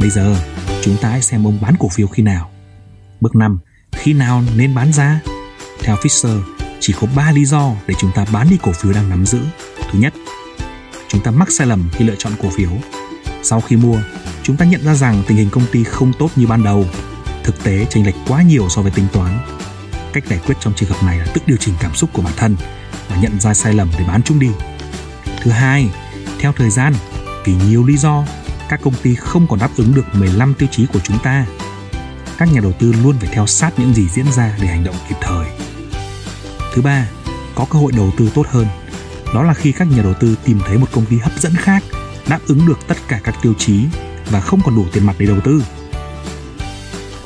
Bây 0.00 0.10
giờ, 0.10 0.36
chúng 0.82 0.96
ta 0.96 1.08
hãy 1.08 1.22
xem 1.22 1.46
ông 1.46 1.58
bán 1.60 1.74
cổ 1.78 1.88
phiếu 1.88 2.06
khi 2.06 2.22
nào. 2.22 2.50
Bước 3.20 3.36
5. 3.36 3.58
Khi 3.92 4.12
nào 4.12 4.42
nên 4.56 4.74
bán 4.74 4.92
ra? 4.92 5.20
Theo 5.82 5.96
Fisher, 5.96 6.40
chỉ 6.80 6.94
có 7.00 7.06
3 7.16 7.32
lý 7.32 7.44
do 7.44 7.72
để 7.86 7.94
chúng 8.00 8.10
ta 8.14 8.24
bán 8.32 8.50
đi 8.50 8.58
cổ 8.62 8.72
phiếu 8.72 8.92
đang 8.92 9.08
nắm 9.08 9.26
giữ. 9.26 9.40
Thứ 9.92 9.98
nhất, 9.98 10.14
chúng 11.08 11.20
ta 11.20 11.30
mắc 11.30 11.50
sai 11.50 11.66
lầm 11.66 11.88
khi 11.92 12.04
lựa 12.04 12.14
chọn 12.18 12.32
cổ 12.42 12.48
phiếu. 12.56 12.70
Sau 13.42 13.60
khi 13.60 13.76
mua, 13.76 13.98
chúng 14.50 14.56
ta 14.56 14.66
nhận 14.66 14.84
ra 14.84 14.94
rằng 14.94 15.22
tình 15.26 15.36
hình 15.36 15.50
công 15.50 15.66
ty 15.72 15.84
không 15.84 16.12
tốt 16.18 16.30
như 16.36 16.46
ban 16.46 16.62
đầu. 16.64 16.86
Thực 17.44 17.64
tế 17.64 17.86
chênh 17.90 18.06
lệch 18.06 18.14
quá 18.28 18.42
nhiều 18.42 18.68
so 18.68 18.82
với 18.82 18.90
tính 18.90 19.06
toán. 19.12 19.38
Cách 20.12 20.24
giải 20.26 20.38
quyết 20.46 20.54
trong 20.60 20.74
trường 20.74 20.88
hợp 20.88 21.02
này 21.06 21.18
là 21.18 21.26
tự 21.34 21.40
điều 21.46 21.56
chỉnh 21.56 21.74
cảm 21.80 21.94
xúc 21.94 22.10
của 22.12 22.22
bản 22.22 22.32
thân 22.36 22.56
và 23.08 23.16
nhận 23.16 23.40
ra 23.40 23.54
sai 23.54 23.74
lầm 23.74 23.88
để 23.98 24.04
bán 24.08 24.22
chúng 24.22 24.38
đi. 24.38 24.50
Thứ 25.42 25.50
hai, 25.50 25.90
theo 26.38 26.52
thời 26.52 26.70
gian, 26.70 26.94
vì 27.44 27.54
nhiều 27.68 27.84
lý 27.84 27.96
do 27.96 28.24
các 28.68 28.80
công 28.82 28.94
ty 29.02 29.14
không 29.14 29.46
còn 29.46 29.58
đáp 29.58 29.70
ứng 29.76 29.94
được 29.94 30.04
15 30.12 30.54
tiêu 30.54 30.68
chí 30.72 30.86
của 30.86 31.00
chúng 31.00 31.18
ta. 31.22 31.46
Các 32.38 32.52
nhà 32.52 32.60
đầu 32.60 32.72
tư 32.72 32.94
luôn 33.02 33.16
phải 33.20 33.30
theo 33.32 33.46
sát 33.46 33.78
những 33.78 33.94
gì 33.94 34.08
diễn 34.08 34.32
ra 34.32 34.56
để 34.60 34.66
hành 34.66 34.84
động 34.84 34.96
kịp 35.08 35.16
thời. 35.20 35.46
Thứ 36.74 36.82
ba, 36.82 37.06
có 37.54 37.66
cơ 37.70 37.78
hội 37.78 37.92
đầu 37.96 38.10
tư 38.16 38.30
tốt 38.34 38.46
hơn. 38.48 38.66
Đó 39.34 39.42
là 39.42 39.54
khi 39.54 39.72
các 39.72 39.88
nhà 39.90 40.02
đầu 40.02 40.14
tư 40.14 40.36
tìm 40.44 40.60
thấy 40.66 40.78
một 40.78 40.88
công 40.92 41.06
ty 41.06 41.18
hấp 41.18 41.32
dẫn 41.38 41.54
khác, 41.56 41.82
đáp 42.28 42.40
ứng 42.46 42.66
được 42.66 42.78
tất 42.88 42.96
cả 43.08 43.20
các 43.24 43.34
tiêu 43.42 43.54
chí 43.58 43.84
và 44.30 44.40
không 44.40 44.60
còn 44.64 44.76
đủ 44.76 44.86
tiền 44.92 45.06
mặt 45.06 45.16
để 45.18 45.26
đầu 45.26 45.40
tư. 45.44 45.62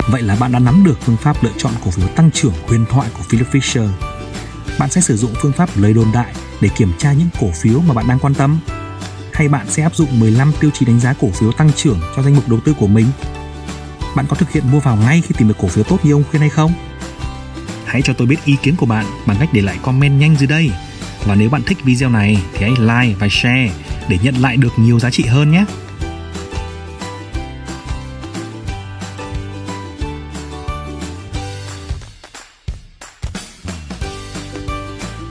Vậy 0.09 0.21
là 0.21 0.35
bạn 0.35 0.51
đã 0.51 0.59
nắm 0.59 0.83
được 0.83 0.97
phương 1.01 1.17
pháp 1.17 1.43
lựa 1.43 1.51
chọn 1.57 1.73
cổ 1.85 1.91
phiếu 1.91 2.07
tăng 2.07 2.31
trưởng 2.31 2.53
huyền 2.67 2.85
thoại 2.89 3.09
của 3.17 3.23
Philip 3.23 3.51
Fisher. 3.51 3.89
Bạn 4.79 4.89
sẽ 4.89 5.01
sử 5.01 5.17
dụng 5.17 5.33
phương 5.41 5.51
pháp 5.51 5.69
lời 5.75 5.93
đồn 5.93 6.11
đại 6.13 6.33
để 6.61 6.69
kiểm 6.77 6.91
tra 6.97 7.13
những 7.13 7.29
cổ 7.39 7.51
phiếu 7.51 7.79
mà 7.79 7.93
bạn 7.93 8.07
đang 8.07 8.19
quan 8.19 8.33
tâm 8.33 8.59
hay 9.35 9.47
bạn 9.47 9.65
sẽ 9.69 9.83
áp 9.83 9.95
dụng 9.95 10.19
15 10.19 10.51
tiêu 10.59 10.71
chí 10.73 10.85
đánh 10.85 10.99
giá 10.99 11.13
cổ 11.13 11.29
phiếu 11.29 11.51
tăng 11.51 11.71
trưởng 11.75 11.99
cho 12.15 12.21
danh 12.21 12.35
mục 12.35 12.49
đầu 12.49 12.59
tư 12.65 12.73
của 12.79 12.87
mình? 12.87 13.05
Bạn 14.15 14.25
có 14.29 14.35
thực 14.35 14.51
hiện 14.51 14.71
mua 14.71 14.79
vào 14.79 14.95
ngay 14.95 15.21
khi 15.21 15.35
tìm 15.37 15.47
được 15.47 15.57
cổ 15.61 15.67
phiếu 15.67 15.83
tốt 15.83 15.97
như 16.03 16.13
ông 16.13 16.23
khuyên 16.29 16.39
hay 16.39 16.49
không? 16.49 16.73
Hãy 17.85 18.01
cho 18.01 18.13
tôi 18.13 18.27
biết 18.27 18.45
ý 18.45 18.55
kiến 18.61 18.75
của 18.75 18.85
bạn 18.85 19.05
bằng 19.25 19.37
cách 19.39 19.49
để 19.53 19.61
lại 19.61 19.77
comment 19.81 20.19
nhanh 20.19 20.35
dưới 20.35 20.47
đây. 20.47 20.71
Và 21.25 21.35
nếu 21.35 21.49
bạn 21.49 21.63
thích 21.63 21.77
video 21.83 22.09
này 22.09 22.43
thì 22.53 22.59
hãy 22.61 22.71
like 22.79 23.19
và 23.19 23.27
share 23.31 23.71
để 24.09 24.17
nhận 24.23 24.35
lại 24.35 24.57
được 24.57 24.73
nhiều 24.77 24.99
giá 24.99 25.09
trị 25.09 25.23
hơn 25.23 25.51
nhé. 25.51 25.65